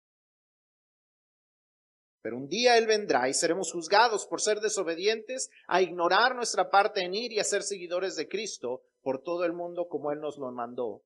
Pero 2.22 2.36
un 2.36 2.48
día 2.48 2.76
Él 2.76 2.86
vendrá 2.86 3.28
y 3.28 3.34
seremos 3.34 3.72
juzgados 3.72 4.26
por 4.26 4.40
ser 4.40 4.60
desobedientes, 4.60 5.50
a 5.66 5.80
ignorar 5.80 6.36
nuestra 6.36 6.68
parte 6.68 7.00
en 7.00 7.14
ir 7.14 7.32
y 7.32 7.40
a 7.40 7.44
ser 7.44 7.62
seguidores 7.62 8.14
de 8.16 8.28
Cristo 8.28 8.82
por 9.00 9.22
todo 9.22 9.44
el 9.44 9.54
mundo 9.54 9.88
como 9.88 10.12
Él 10.12 10.20
nos 10.20 10.36
lo 10.36 10.52
mandó 10.52 11.02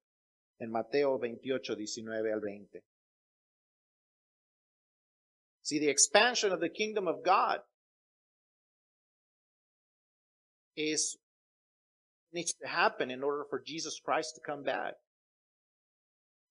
en 0.59 0.71
Mateo 0.71 1.19
28, 1.19 1.77
19 1.77 2.33
al 2.33 2.41
20. 2.41 2.85
See, 5.65 5.81
the 5.81 5.89
expansion 5.89 6.53
of 6.53 6.61
the 6.61 6.69
kingdom 6.69 7.09
of 7.09 7.25
God 7.25 7.59
is 10.77 11.19
needs 12.33 12.55
to 12.55 12.69
happen 12.69 13.11
in 13.11 13.23
order 13.25 13.45
for 13.51 13.61
Jesus 13.61 14.01
Christ 14.05 14.37
to 14.37 14.41
come 14.41 14.63
back. 14.63 14.95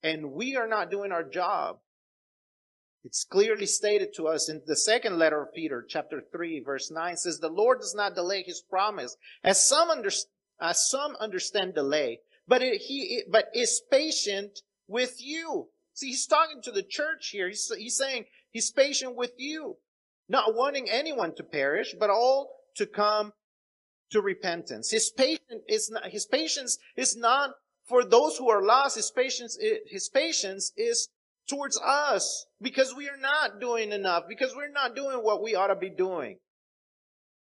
And 0.03 0.33
we 0.33 0.57
are 0.57 0.67
not 0.67 0.91
doing 0.91 1.11
our 1.13 1.23
job 1.23 1.77
It's 3.03 3.25
clearly 3.25 3.65
stated 3.65 4.13
to 4.15 4.27
us 4.27 4.49
in 4.49 4.61
the 4.65 4.77
second 4.77 5.17
letter 5.19 5.43
of 5.43 5.53
Peter, 5.53 5.85
chapter 5.87 6.23
3, 6.31 6.61
verse 6.61 6.89
9 6.89 7.17
says, 7.17 7.39
The 7.39 7.49
Lord 7.49 7.79
does 7.81 7.93
not 7.93 8.15
delay 8.15 8.43
his 8.43 8.61
promise, 8.61 9.17
as 9.43 9.67
some, 9.67 9.89
under, 9.89 10.09
as 10.61 10.89
some 10.89 11.15
understand 11.19 11.73
delay, 11.75 12.21
but 12.47 12.61
it, 12.61 12.81
he, 12.81 13.23
but 13.29 13.47
is 13.53 13.81
patient 13.91 14.61
with 14.87 15.15
you. 15.19 15.67
See, 15.93 16.07
he's 16.07 16.25
talking 16.25 16.61
to 16.63 16.71
the 16.71 16.83
church 16.83 17.29
here. 17.31 17.49
He's, 17.49 17.69
he's 17.77 17.97
saying 17.97 18.25
he's 18.53 18.71
patient 18.71 19.17
with 19.17 19.33
you, 19.37 19.75
not 20.29 20.55
wanting 20.55 20.89
anyone 20.89 21.35
to 21.35 21.43
perish, 21.43 21.93
but 21.99 22.09
all 22.09 22.49
to 22.77 22.85
come 22.85 23.33
to 24.11 24.21
repentance. 24.21 24.91
His 24.91 25.11
patience 25.11 25.63
is 25.67 25.89
not, 25.91 26.05
his 26.07 26.25
patience 26.25 26.77
is 26.95 27.17
not 27.17 27.49
for 27.85 28.05
those 28.05 28.37
who 28.37 28.49
are 28.49 28.63
lost. 28.63 28.95
His 28.95 29.11
patience, 29.11 29.57
his 29.87 30.07
patience 30.07 30.71
is 30.77 31.09
towards 31.49 31.77
us 31.79 32.45
because 32.61 32.95
we 32.95 33.09
are 33.09 33.17
not 33.17 33.59
doing 33.59 33.91
enough, 33.91 34.23
because 34.29 34.55
we're 34.55 34.71
not 34.71 34.95
doing 34.95 35.17
what 35.17 35.43
we 35.43 35.55
ought 35.55 35.67
to 35.67 35.75
be 35.75 35.89
doing. 35.89 36.37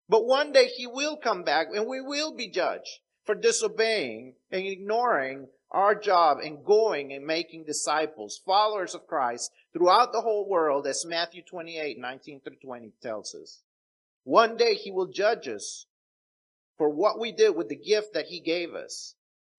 But 0.08 0.25
one 0.25 0.51
day 0.51 0.67
he 0.67 0.88
will 0.88 1.17
come 1.17 1.43
back 1.43 1.67
and 1.73 1.88
we 1.88 2.01
will 2.01 2.36
be 2.36 2.49
judged 2.49 2.99
for 3.25 3.36
disobeying 3.36 4.36
and 4.51 4.65
ignoring 4.65 5.47
our 5.71 5.95
job 5.95 6.38
and 6.43 6.63
going 6.63 7.12
and 7.12 7.25
making 7.25 7.65
disciples, 7.65 8.39
followers 8.45 8.95
of 8.95 9.08
Christ 9.08 9.51
throughout 9.76 10.14
the 10.14 10.22
whole 10.22 10.48
world 10.48 10.88
as 10.88 11.06
Matthew 11.06 11.42
28, 11.42 12.00
19 12.00 12.40
through 12.40 12.56
20 12.64 12.94
tells 13.02 13.36
us. 13.36 13.62
One 14.24 14.56
day 14.56 14.76
he 14.76 14.90
will 14.90 15.08
judge 15.08 15.50
us 15.50 15.86
for 16.78 16.90
what 16.90 17.20
we 17.20 17.34
did 17.34 17.56
with 17.56 17.68
the 17.68 17.76
gift 17.76 18.14
that 18.14 18.28
he 18.28 18.40
gave 18.40 18.74
us. 18.74 19.16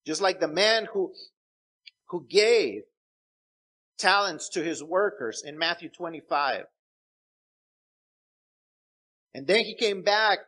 Just 0.07 0.23
like 0.23 0.41
the 0.41 0.49
man 0.49 0.89
who, 0.91 1.13
who 2.07 2.25
gave 2.29 2.83
talents 3.99 4.49
to 4.51 4.63
his 4.63 4.83
workers 4.83 5.43
in 5.45 5.59
Matthew 5.59 5.91
25. 5.91 6.65
And 9.35 9.47
then 9.47 9.65
he 9.65 9.75
came 9.75 10.01
back 10.01 10.39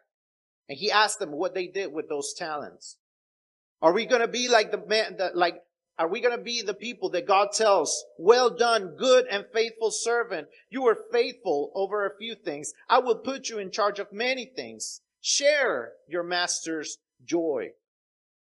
and 0.71 0.79
he 0.79 0.91
asked 0.91 1.19
them 1.19 1.33
what 1.33 1.55
they 1.55 1.67
did 1.67 1.93
with 1.93 2.09
those 2.09 2.33
talents. 2.33 2.97
Are 3.83 3.93
we 3.93 4.07
going 4.07 4.23
to 4.23 4.29
be 4.29 4.49
like 4.49 4.71
the 4.71 4.83
man 4.87 5.17
that 5.19 5.37
like 5.37 5.63
are 5.99 6.09
we 6.09 6.21
going 6.21 6.37
to 6.37 6.43
be 6.43 6.63
the 6.63 6.75
people 6.75 7.11
that 7.11 7.27
God 7.27 7.49
tells, 7.53 8.05
well 8.19 8.51
done, 8.51 8.95
good 8.97 9.27
and 9.29 9.45
faithful 9.53 9.91
servant. 9.91 10.47
You 10.71 10.83
were 10.83 11.05
faithful 11.13 11.73
over 11.75 12.07
a 12.07 12.17
few 12.17 12.37
things. 12.37 12.73
I 12.89 13.01
will 13.01 13.17
put 13.17 13.49
you 13.49 13.59
in 13.59 13.73
charge 13.73 13.99
of 13.99 14.13
many 14.13 14.47
things. 14.47 15.01
Share 15.21 15.93
your 16.07 16.23
master's 16.23 16.99
joy. 17.25 17.71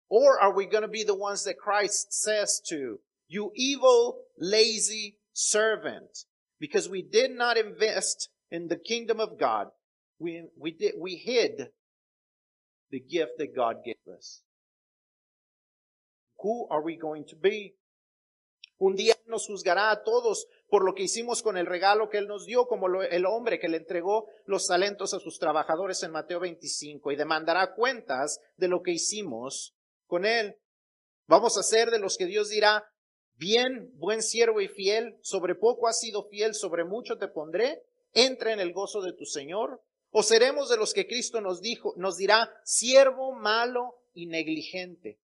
Or 0.08 0.39
are 0.39 0.54
we 0.54 0.67
going 0.67 0.84
to 0.84 0.88
be 0.88 1.04
the 1.04 1.15
ones 1.15 1.45
that 1.45 1.58
Christ 1.58 2.13
says 2.13 2.62
to, 2.69 2.99
you 3.27 3.51
evil, 3.56 4.19
lazy 4.38 5.17
servant. 5.34 6.25
Because 6.60 6.88
we 6.88 7.01
did 7.01 7.32
not 7.32 7.58
invest 7.58 8.30
in 8.51 8.67
the 8.67 8.75
kingdom 8.75 9.19
of 9.19 9.39
God. 9.39 9.67
We, 10.19 10.43
we 10.60 10.71
did, 10.71 10.93
we 10.99 11.15
hid 11.15 11.69
the 12.91 12.99
gift 12.99 13.32
that 13.39 13.56
God 13.56 13.77
gave 13.84 13.95
us. 14.15 14.41
Who 16.43 16.67
are 16.69 16.84
we 16.84 16.97
going 16.97 17.23
to 17.25 17.38
be? 17.38 17.75
Un 18.77 18.95
día 18.95 19.15
nos 19.27 19.45
juzgará 19.45 19.91
a 19.91 20.04
todos 20.04 20.47
por 20.67 20.84
lo 20.84 20.95
que 20.95 21.04
hicimos 21.04 21.43
con 21.43 21.56
el 21.56 21.67
regalo 21.67 22.10
que 22.10 22.17
Él 22.17 22.27
nos 22.27 22.47
dio, 22.47 22.65
como 22.65 22.88
el 23.04 23.25
hombre 23.27 23.60
que 23.60 23.69
le 23.69 23.77
entregó 23.77 24.27
los 24.45 24.65
talentos 24.65 25.13
a 25.13 25.19
sus 25.19 25.38
trabajadores 25.38 26.01
en 26.01 26.12
Mateo 26.12 26.39
25, 26.39 27.12
y 27.12 27.15
demandará 27.15 27.75
cuentas 27.75 28.39
de 28.58 28.67
lo 28.67 28.82
que 28.82 28.91
hicimos 28.91 29.75
con 30.08 30.25
Él. 30.25 30.56
Vamos 31.27 31.60
a 31.60 31.63
ser 31.63 31.91
de 31.91 31.99
los 31.99 32.17
que 32.17 32.25
Dios 32.25 32.49
dirá, 32.49 32.84
bien, 33.36 33.91
buen 33.93 34.23
siervo 34.23 34.62
y 34.62 34.67
fiel, 34.67 35.15
sobre 35.21 35.54
poco 35.54 35.88
has 35.88 35.99
sido 35.99 36.23
fiel, 36.23 36.56
sobre 36.56 36.84
mucho 36.84 37.19
te 37.19 37.27
pondré, 37.27 37.84
entra 38.13 38.51
en 38.51 38.60
el 38.60 38.73
gozo 38.73 39.01
de 39.01 39.13
tu 39.13 39.25
Señor. 39.25 39.82
O 40.10 40.23
seremos 40.23 40.69
de 40.69 40.77
los 40.77 40.93
que 40.93 41.08
Cristo 41.08 41.39
nos 41.39 41.62
dijo, 41.62 41.93
nos 41.97 42.17
dirá, 42.17 42.51
siervo 42.63 43.32
malo 43.32 43.95
y 44.13 44.25
negligente. 44.25 45.19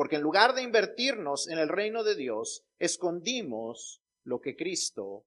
Porque 0.00 0.16
en 0.16 0.22
lugar 0.22 0.54
de 0.54 0.62
invertirnos 0.62 1.46
en 1.46 1.58
el 1.58 1.68
reino 1.68 2.02
de 2.02 2.14
Dios, 2.14 2.64
escondimos 2.78 4.00
lo 4.24 4.40
que 4.40 4.56
Cristo 4.56 5.26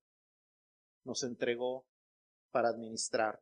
nos 1.04 1.22
entregó 1.22 1.86
para 2.50 2.70
administrar. 2.70 3.40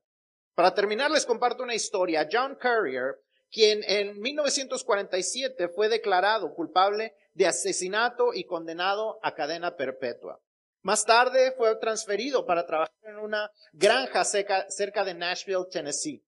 Para 0.55 0.73
terminar, 0.73 1.09
les 1.09 1.25
comparto 1.25 1.63
una 1.63 1.73
historia. 1.73 2.27
John 2.29 2.57
Currier, 2.61 3.21
quien 3.49 3.81
en 3.85 4.19
1947 4.19 5.69
fue 5.69 5.87
declarado 5.87 6.53
culpable 6.53 7.15
de 7.31 7.47
asesinato 7.47 8.33
y 8.33 8.43
condenado 8.43 9.17
a 9.23 9.33
cadena 9.33 9.77
perpetua. 9.77 10.41
Más 10.81 11.05
tarde 11.05 11.53
fue 11.53 11.73
transferido 11.77 12.45
para 12.45 12.65
trabajar 12.65 12.93
en 13.03 13.19
una 13.19 13.49
granja 13.71 14.25
cerca, 14.25 15.05
de 15.05 15.13
Nashville, 15.13 15.63
Tennessee. 15.71 16.25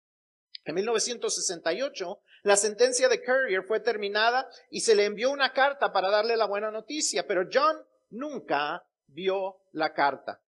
En 0.64 0.76
1968, 0.76 2.22
la 2.44 2.58
sentencia 2.58 3.08
de 3.08 3.24
Currier 3.24 3.64
fue 3.64 3.80
terminada 3.80 4.50
y 4.70 4.82
se 4.82 4.96
le 4.96 5.06
envió 5.06 5.32
una 5.32 5.54
carta 5.54 5.94
para 5.94 6.10
darle 6.10 6.36
la 6.36 6.46
buena 6.46 6.72
noticia, 6.72 7.26
pero 7.26 7.48
John 7.52 7.78
nunca 8.10 8.86
vio 9.08 9.62
la 9.72 9.94
carta. 9.94 10.42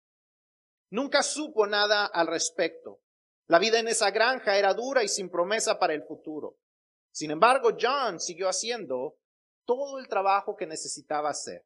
Nunca 0.91 1.23
supo 1.23 1.67
nada 1.67 2.07
al 2.07 2.27
respecto. 2.27 3.01
La 3.47 3.61
vida 3.61 3.79
en 3.79 3.89
esa 3.89 4.11
granja 4.11 4.59
era 4.59 4.75
dura 4.75 5.05
y 5.05 5.09
sin 5.09 5.31
promesa 5.31 5.79
para 5.79 5.95
el 5.95 6.03
futuro. 6.03 6.57
Sin 7.13 7.31
embargo, 7.31 7.71
John 7.81 8.19
siguió 8.19 8.49
haciendo 8.49 9.17
todo 9.65 10.01
el 10.01 10.09
trabajo 10.09 10.57
que 10.57 10.67
necesitaba 10.67 11.31
hacer. 11.31 11.65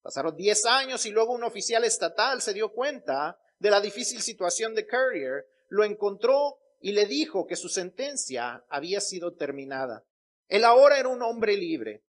Pasaron 0.00 0.36
10 0.36 0.64
años 0.66 1.04
y 1.04 1.10
luego 1.10 1.32
un 1.32 1.44
oficial 1.44 1.84
estatal 1.84 2.40
se 2.40 2.54
dio 2.54 2.72
cuenta 2.72 3.38
de 3.58 3.70
la 3.70 3.80
difícil 3.80 4.22
situación 4.22 4.74
de 4.74 4.86
Courier, 4.86 5.46
lo 5.68 5.84
encontró 5.84 6.58
y 6.80 6.92
le 6.92 7.06
dijo 7.06 7.46
que 7.46 7.56
su 7.56 7.68
sentencia 7.68 8.64
había 8.68 9.00
sido 9.00 9.34
terminada. 9.34 10.04
Él 10.48 10.64
ahora 10.64 10.98
era 10.98 11.08
un 11.08 11.22
hombre 11.22 11.56
libre. 11.56 12.04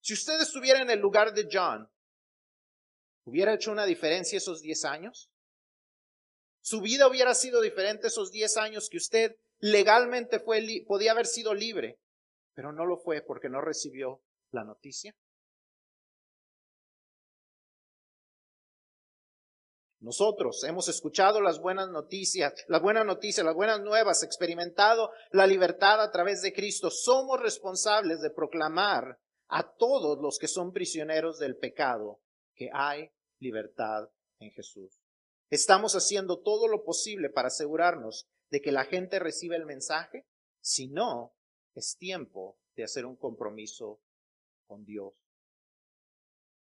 Si 0.00 0.14
usted 0.14 0.40
estuviera 0.40 0.80
en 0.80 0.90
el 0.90 1.00
lugar 1.00 1.32
de 1.32 1.48
John, 1.50 1.88
¿hubiera 3.24 3.54
hecho 3.54 3.72
una 3.72 3.86
diferencia 3.86 4.38
esos 4.38 4.60
10 4.60 4.84
años? 4.84 5.30
¿Su 6.60 6.80
vida 6.80 7.08
hubiera 7.08 7.34
sido 7.34 7.60
diferente 7.60 8.08
esos 8.08 8.30
10 8.30 8.56
años 8.58 8.88
que 8.90 8.98
usted 8.98 9.36
legalmente 9.58 10.38
fue, 10.38 10.84
podía 10.86 11.12
haber 11.12 11.26
sido 11.26 11.54
libre, 11.54 11.98
pero 12.54 12.72
no 12.72 12.84
lo 12.84 12.98
fue 12.98 13.22
porque 13.22 13.48
no 13.48 13.60
recibió 13.60 14.22
la 14.50 14.64
noticia? 14.64 15.14
Nosotros 20.00 20.62
hemos 20.62 20.88
escuchado 20.88 21.40
las 21.40 21.60
buenas 21.60 21.90
noticias, 21.90 22.54
las 22.68 22.80
buenas 22.80 23.04
noticias, 23.04 23.44
las 23.44 23.54
buenas 23.54 23.80
nuevas, 23.80 24.22
experimentado 24.22 25.10
la 25.32 25.46
libertad 25.46 26.00
a 26.00 26.12
través 26.12 26.40
de 26.40 26.52
Cristo. 26.52 26.88
Somos 26.90 27.40
responsables 27.40 28.20
de 28.20 28.30
proclamar 28.30 29.18
a 29.48 29.74
todos 29.74 30.18
los 30.20 30.38
que 30.38 30.46
son 30.46 30.72
prisioneros 30.72 31.38
del 31.38 31.56
pecado 31.56 32.20
que 32.54 32.70
hay 32.72 33.10
libertad 33.40 34.08
en 34.38 34.52
Jesús. 34.52 35.00
Estamos 35.50 35.94
haciendo 35.94 36.40
todo 36.42 36.68
lo 36.68 36.84
posible 36.84 37.28
para 37.28 37.48
asegurarnos 37.48 38.28
de 38.50 38.60
que 38.60 38.70
la 38.70 38.84
gente 38.84 39.18
reciba 39.18 39.56
el 39.56 39.66
mensaje. 39.66 40.26
Si 40.60 40.88
no, 40.88 41.34
es 41.74 41.96
tiempo 41.98 42.58
de 42.76 42.84
hacer 42.84 43.04
un 43.04 43.16
compromiso 43.16 44.00
con 44.66 44.84
Dios. 44.84 45.12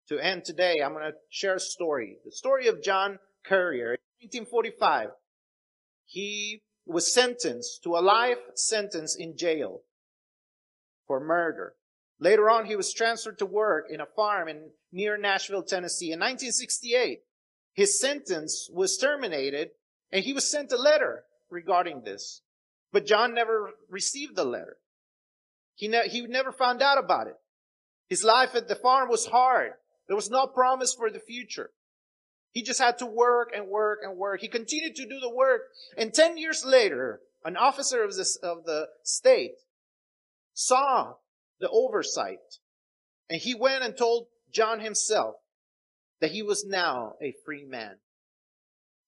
To 0.07 0.19
end 0.19 0.43
today, 0.43 0.79
I'm 0.81 0.93
going 0.93 1.11
to 1.11 1.19
share 1.29 1.55
a 1.55 1.59
story. 1.59 2.19
The 2.23 2.31
story 2.31 2.69
of 2.69 2.81
John 2.81 3.19
Courier. 3.47 3.93
In 3.93 4.27
1945, 4.27 5.09
he 6.05 6.61
was 6.85 7.13
sentenced 7.13 7.83
to 7.83 7.95
a 7.95 7.99
life 8.01 8.39
sentence 8.55 9.15
in 9.15 9.37
jail 9.37 9.81
for 11.05 11.19
murder. 11.19 11.73
Later 12.19 12.49
on, 12.49 12.65
he 12.65 12.75
was 12.75 12.93
transferred 12.93 13.39
to 13.39 13.45
work 13.45 13.87
in 13.89 14.01
a 14.01 14.05
farm 14.05 14.47
in 14.47 14.71
near 14.91 15.17
Nashville, 15.17 15.63
Tennessee. 15.63 16.11
In 16.11 16.19
1968, 16.19 17.19
his 17.73 17.99
sentence 17.99 18.69
was 18.73 18.97
terminated 18.97 19.69
and 20.11 20.23
he 20.23 20.33
was 20.33 20.49
sent 20.49 20.71
a 20.71 20.77
letter 20.77 21.25
regarding 21.49 22.01
this. 22.01 22.41
But 22.91 23.05
John 23.05 23.33
never 23.33 23.71
received 23.89 24.35
the 24.35 24.45
letter. 24.45 24.77
He, 25.75 25.87
ne- 25.87 26.09
he 26.09 26.21
never 26.25 26.51
found 26.51 26.81
out 26.81 26.97
about 26.97 27.27
it. 27.27 27.35
His 28.09 28.23
life 28.23 28.55
at 28.55 28.67
the 28.67 28.75
farm 28.75 29.09
was 29.09 29.27
hard. 29.27 29.73
There 30.07 30.15
was 30.15 30.31
no 30.31 30.47
promise 30.47 30.93
for 30.93 31.11
the 31.11 31.19
future. 31.19 31.69
He 32.57 32.63
just 32.63 32.81
had 32.81 32.97
to 32.97 33.05
work 33.05 33.51
and 33.55 33.67
work 33.67 33.99
and 34.01 34.17
work. 34.17 34.41
He 34.41 34.47
continued 34.47 34.95
to 34.95 35.05
do 35.05 35.19
the 35.19 35.29
work. 35.29 35.61
And 35.95 36.11
10 36.11 36.39
years 36.39 36.65
later, 36.65 37.21
an 37.45 37.55
officer 37.55 38.03
of, 38.03 38.15
this, 38.15 38.35
of 38.37 38.65
the 38.65 38.87
state 39.03 39.59
saw 40.55 41.17
the 41.59 41.69
oversight. 41.69 42.39
And 43.29 43.39
he 43.39 43.53
went 43.53 43.83
and 43.83 43.95
told 43.95 44.29
John 44.51 44.79
himself 44.79 45.35
that 46.19 46.31
he 46.31 46.41
was 46.41 46.65
now 46.65 47.13
a 47.21 47.35
free 47.45 47.63
man. 47.63 47.97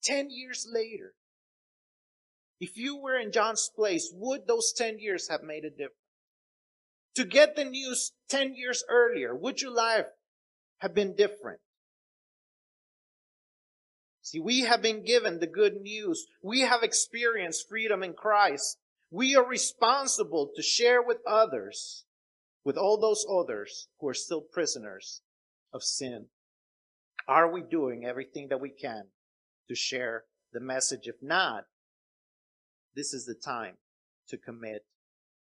10 0.04 0.28
years 0.30 0.68
later, 0.72 1.16
if 2.60 2.78
you 2.78 2.98
were 2.98 3.18
in 3.18 3.32
John's 3.32 3.72
place, 3.76 4.12
would 4.14 4.46
those 4.46 4.72
10 4.78 5.00
years 5.00 5.28
have 5.28 5.42
made 5.42 5.66
a 5.66 5.72
difference? 5.72 5.96
To 7.16 7.26
get 7.26 7.56
the 7.56 7.66
news 7.66 8.12
10 8.30 8.54
years 8.54 8.84
earlier, 8.88 9.36
would 9.36 9.60
your 9.60 9.74
life 9.74 10.06
have 10.82 10.94
been 10.94 11.16
different? 11.16 11.62
See, 14.30 14.40
we 14.40 14.60
have 14.60 14.84
been 14.84 15.04
given 15.04 15.40
the 15.40 15.48
good 15.48 15.82
news. 15.82 16.28
We 16.44 16.60
have 16.60 16.84
experienced 16.84 17.68
freedom 17.68 18.04
in 18.04 18.14
Christ. 18.14 18.78
We 19.10 19.36
are 19.36 19.44
responsible 19.44 20.52
to 20.56 20.62
share 20.62 21.02
with 21.02 21.18
others, 21.26 22.06
with 22.64 22.78
all 22.78 23.00
those 23.00 23.26
others 23.28 23.88
who 24.00 24.08
are 24.08 24.14
still 24.14 24.42
prisoners 24.42 25.24
of 25.74 25.82
sin. 25.82 26.28
Are 27.28 27.52
we 27.52 27.64
doing 27.64 28.06
everything 28.06 28.50
that 28.50 28.62
we 28.62 28.70
can 28.70 29.06
to 29.68 29.74
share 29.74 30.26
the 30.54 30.60
message? 30.60 31.08
If 31.08 31.16
not, 31.24 31.64
this 32.96 33.16
is 33.16 33.26
the 33.26 33.34
time 33.34 33.78
to 34.28 34.38
commit 34.38 34.86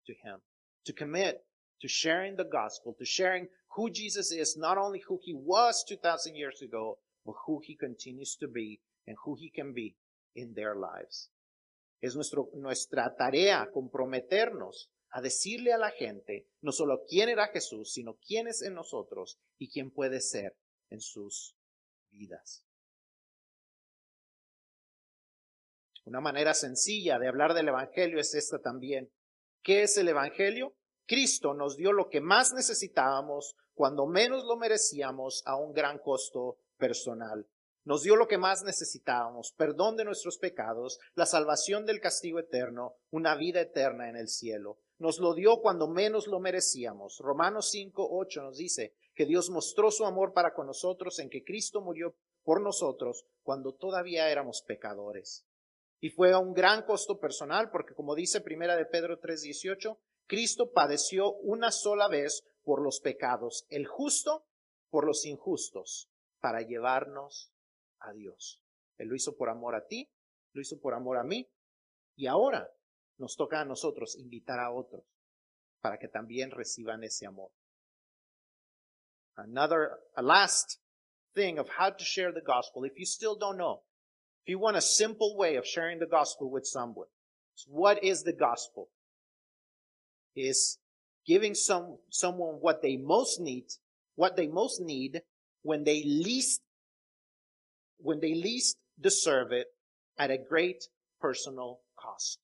to 0.06 0.14
Him, 0.14 0.40
to 0.86 0.94
commit 0.94 1.44
to 1.82 1.90
sharing 1.90 2.38
the 2.38 2.46
gospel, 2.46 2.96
to 3.00 3.06
sharing 3.06 3.50
who 3.76 3.90
Jesus 3.90 4.32
is, 4.32 4.56
not 4.56 4.78
only 4.78 5.02
who 5.10 5.20
He 5.22 5.34
was 5.34 5.84
2,000 5.90 6.38
years 6.38 6.62
ago, 6.62 7.00
who 7.26 7.62
he 7.66 7.76
continues 7.76 8.38
to 8.38 8.48
be 8.48 8.82
and 9.06 9.18
who 9.26 9.36
he 9.36 9.52
can 9.52 9.74
be 9.74 9.96
in 10.36 10.54
their 10.54 10.76
lives. 10.76 11.32
Es 12.02 12.16
nuestro, 12.16 12.50
nuestra 12.54 13.16
tarea 13.16 13.70
comprometernos 13.72 14.90
a 15.12 15.22
decirle 15.22 15.74
a 15.74 15.78
la 15.78 15.92
gente 15.92 16.48
no 16.62 16.72
solo 16.72 17.04
quién 17.08 17.30
era 17.30 17.48
Jesús, 17.50 17.94
sino 17.94 18.16
quién 18.16 18.48
es 18.48 18.62
en 18.62 18.74
nosotros 18.74 19.40
y 19.58 19.70
quién 19.70 19.92
puede 19.92 20.22
ser 20.22 20.58
en 20.90 21.02
sus 21.02 21.56
vidas. 22.10 22.66
Una 26.06 26.22
manera 26.22 26.54
sencilla 26.54 27.20
de 27.20 27.28
hablar 27.28 27.54
del 27.54 27.68
Evangelio 27.68 28.20
es 28.20 28.34
esta 28.34 28.60
también. 28.60 29.12
¿Qué 29.62 29.84
es 29.84 29.98
el 29.98 30.08
Evangelio? 30.08 30.76
Cristo 31.06 31.54
nos 31.54 31.78
dio 31.78 31.92
lo 31.92 32.10
que 32.10 32.22
más 32.22 32.54
necesitábamos 32.54 33.56
cuando 33.74 34.08
menos 34.08 34.44
lo 34.46 34.58
merecíamos 34.58 35.44
a 35.46 35.56
un 35.58 35.74
gran 35.74 36.00
costo 36.00 36.58
personal. 36.82 37.48
Nos 37.84 38.02
dio 38.04 38.16
lo 38.16 38.28
que 38.28 38.38
más 38.38 38.64
necesitábamos, 38.64 39.54
perdón 39.54 39.98
de 39.98 40.06
nuestros 40.06 40.38
pecados, 40.38 41.00
la 41.16 41.26
salvación 41.26 41.86
del 41.86 42.00
castigo 42.00 42.40
eterno, 42.40 42.96
una 43.12 43.36
vida 43.36 43.62
eterna 43.62 44.10
en 44.10 44.18
el 44.18 44.28
cielo. 44.28 44.80
Nos 44.98 45.20
lo 45.20 45.34
dio 45.34 45.62
cuando 45.62 45.88
menos 45.88 46.28
lo 46.28 46.40
merecíamos. 46.40 47.20
Romanos 47.20 47.70
5, 47.70 48.08
8 48.12 48.42
nos 48.42 48.58
dice 48.58 48.96
que 49.16 49.26
Dios 49.26 49.50
mostró 49.50 49.90
su 49.90 50.06
amor 50.06 50.34
para 50.34 50.54
con 50.54 50.68
nosotros 50.68 51.18
en 51.20 51.30
que 51.30 51.44
Cristo 51.44 51.82
murió 51.82 52.16
por 52.44 52.62
nosotros 52.62 53.26
cuando 53.44 53.74
todavía 53.74 54.30
éramos 54.30 54.62
pecadores. 54.62 55.46
Y 56.00 56.10
fue 56.10 56.32
a 56.32 56.40
un 56.40 56.54
gran 56.54 56.84
costo 56.84 57.20
personal 57.20 57.70
porque 57.72 57.94
como 57.94 58.16
dice 58.16 58.42
primera 58.42 58.76
de 58.76 58.86
Pedro 58.86 59.20
3, 59.20 59.42
18, 59.42 60.00
Cristo 60.28 60.72
padeció 60.72 61.34
una 61.34 61.72
sola 61.72 62.08
vez 62.08 62.44
por 62.64 62.82
los 62.82 63.00
pecados, 63.00 63.66
el 63.70 63.88
justo 63.88 64.46
por 64.90 65.06
los 65.06 65.26
injustos, 65.26 66.11
para 66.42 66.62
llevarnos 66.62 67.54
a 68.00 68.12
Dios. 68.14 68.62
Él 68.98 69.08
lo 69.08 69.16
hizo 69.16 69.38
por 69.38 69.50
amor 69.50 69.76
a 69.76 69.88
ti, 69.88 70.12
lo 70.54 70.62
hizo 70.62 70.80
por 70.80 70.94
amor 70.94 71.18
a 71.18 71.24
mí, 71.24 71.50
y 72.16 72.28
ahora 72.28 72.70
nos 73.18 73.38
toca 73.38 73.62
a 73.62 73.66
nosotros 73.66 74.18
invitar 74.18 74.60
a 74.60 74.72
otros 74.72 75.04
para 75.80 75.98
que 75.98 76.08
también 76.08 76.52
reciban 76.52 77.04
ese 77.04 77.26
amor. 77.26 77.52
Another, 79.38 80.00
a 80.16 80.22
last 80.22 80.80
thing 81.34 81.58
of 81.58 81.70
how 81.70 81.90
to 81.90 82.04
share 82.04 82.34
the 82.34 82.42
gospel. 82.42 82.84
If 82.84 82.98
you 82.98 83.06
still 83.06 83.36
don't 83.38 83.58
know, 83.58 83.84
if 84.44 84.50
you 84.50 84.60
want 84.60 84.78
a 84.78 84.82
simple 84.82 85.36
way 85.38 85.56
of 85.56 85.66
sharing 85.66 86.00
the 86.00 86.06
gospel 86.06 86.50
with 86.52 86.66
someone, 86.66 87.08
what 87.68 88.04
is 88.04 88.24
the 88.24 88.34
gospel? 88.34 88.90
Is 90.36 90.80
giving 91.26 91.56
some, 91.56 91.98
someone 92.10 92.56
what 92.62 92.82
they 92.82 92.98
most 92.98 93.40
need, 93.40 93.66
what 94.16 94.36
they 94.36 94.48
most 94.48 94.82
need 94.82 95.22
when 95.62 95.84
they 95.84 96.04
least, 96.04 96.62
when 97.98 98.20
they 98.20 98.34
least 98.34 98.78
deserve 99.00 99.52
it 99.52 99.68
at 100.18 100.32
a 100.32 100.38
great 100.38 100.84
personal 101.20 101.80
cost. 101.98 102.40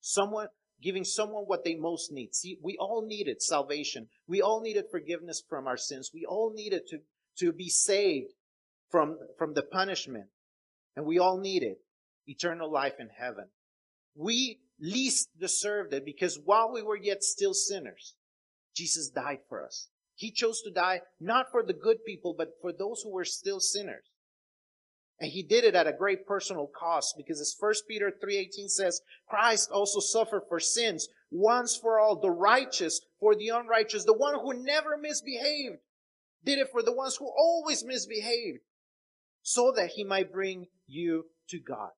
Someone, 0.00 0.48
giving 0.82 1.04
someone 1.04 1.44
what 1.44 1.64
they 1.64 1.74
most 1.74 2.12
need. 2.12 2.34
See, 2.34 2.58
we 2.62 2.76
all 2.78 3.04
needed 3.06 3.42
salvation. 3.42 4.08
We 4.26 4.40
all 4.40 4.60
needed 4.60 4.84
forgiveness 4.90 5.42
from 5.48 5.66
our 5.66 5.76
sins. 5.76 6.10
We 6.14 6.24
all 6.24 6.52
needed 6.54 6.82
to, 6.88 6.98
to 7.38 7.52
be 7.52 7.68
saved 7.68 8.32
from, 8.90 9.18
from 9.36 9.54
the 9.54 9.62
punishment. 9.62 10.26
And 10.96 11.04
we 11.04 11.18
all 11.18 11.38
needed 11.38 11.76
eternal 12.26 12.70
life 12.70 12.94
in 12.98 13.08
heaven. 13.18 13.46
We 14.14 14.60
least 14.80 15.28
deserved 15.38 15.92
it 15.92 16.04
because 16.04 16.38
while 16.44 16.72
we 16.72 16.82
were 16.82 16.96
yet 16.96 17.22
still 17.22 17.54
sinners, 17.54 18.14
Jesus 18.74 19.08
died 19.08 19.40
for 19.48 19.64
us. 19.64 19.88
He 20.18 20.32
chose 20.32 20.62
to 20.62 20.72
die 20.72 21.02
not 21.20 21.52
for 21.52 21.62
the 21.62 21.72
good 21.72 22.04
people, 22.04 22.34
but 22.36 22.60
for 22.60 22.72
those 22.72 23.02
who 23.02 23.12
were 23.12 23.24
still 23.24 23.60
sinners. 23.60 24.02
And 25.20 25.30
he 25.30 25.44
did 25.44 25.62
it 25.62 25.76
at 25.76 25.86
a 25.86 25.92
great 25.92 26.26
personal 26.26 26.66
cost 26.66 27.14
because 27.16 27.40
as 27.40 27.54
1 27.56 27.72
Peter 27.86 28.10
3.18 28.10 28.68
says, 28.68 29.00
Christ 29.28 29.70
also 29.70 30.00
suffered 30.00 30.42
for 30.48 30.58
sins 30.58 31.08
once 31.30 31.76
for 31.76 32.00
all, 32.00 32.16
the 32.16 32.32
righteous 32.32 33.00
for 33.20 33.36
the 33.36 33.50
unrighteous, 33.50 34.06
the 34.06 34.12
one 34.12 34.34
who 34.34 34.64
never 34.64 34.96
misbehaved 34.96 35.76
did 36.44 36.58
it 36.58 36.72
for 36.72 36.82
the 36.82 36.92
ones 36.92 37.14
who 37.14 37.28
always 37.28 37.84
misbehaved 37.84 38.58
so 39.42 39.72
that 39.76 39.90
he 39.90 40.02
might 40.02 40.32
bring 40.32 40.66
you 40.88 41.26
to 41.50 41.60
God. 41.60 41.90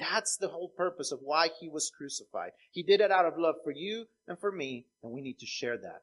That's 0.00 0.36
the 0.38 0.48
whole 0.48 0.70
purpose 0.76 1.12
of 1.12 1.20
why 1.22 1.50
he 1.60 1.68
was 1.68 1.92
crucified. 1.96 2.50
He 2.72 2.82
did 2.82 3.00
it 3.00 3.12
out 3.12 3.26
of 3.26 3.38
love 3.38 3.56
for 3.62 3.70
you 3.70 4.06
and 4.26 4.36
for 4.40 4.50
me, 4.50 4.86
and 5.04 5.12
we 5.12 5.20
need 5.20 5.38
to 5.38 5.46
share 5.46 5.78
that. 5.78 6.02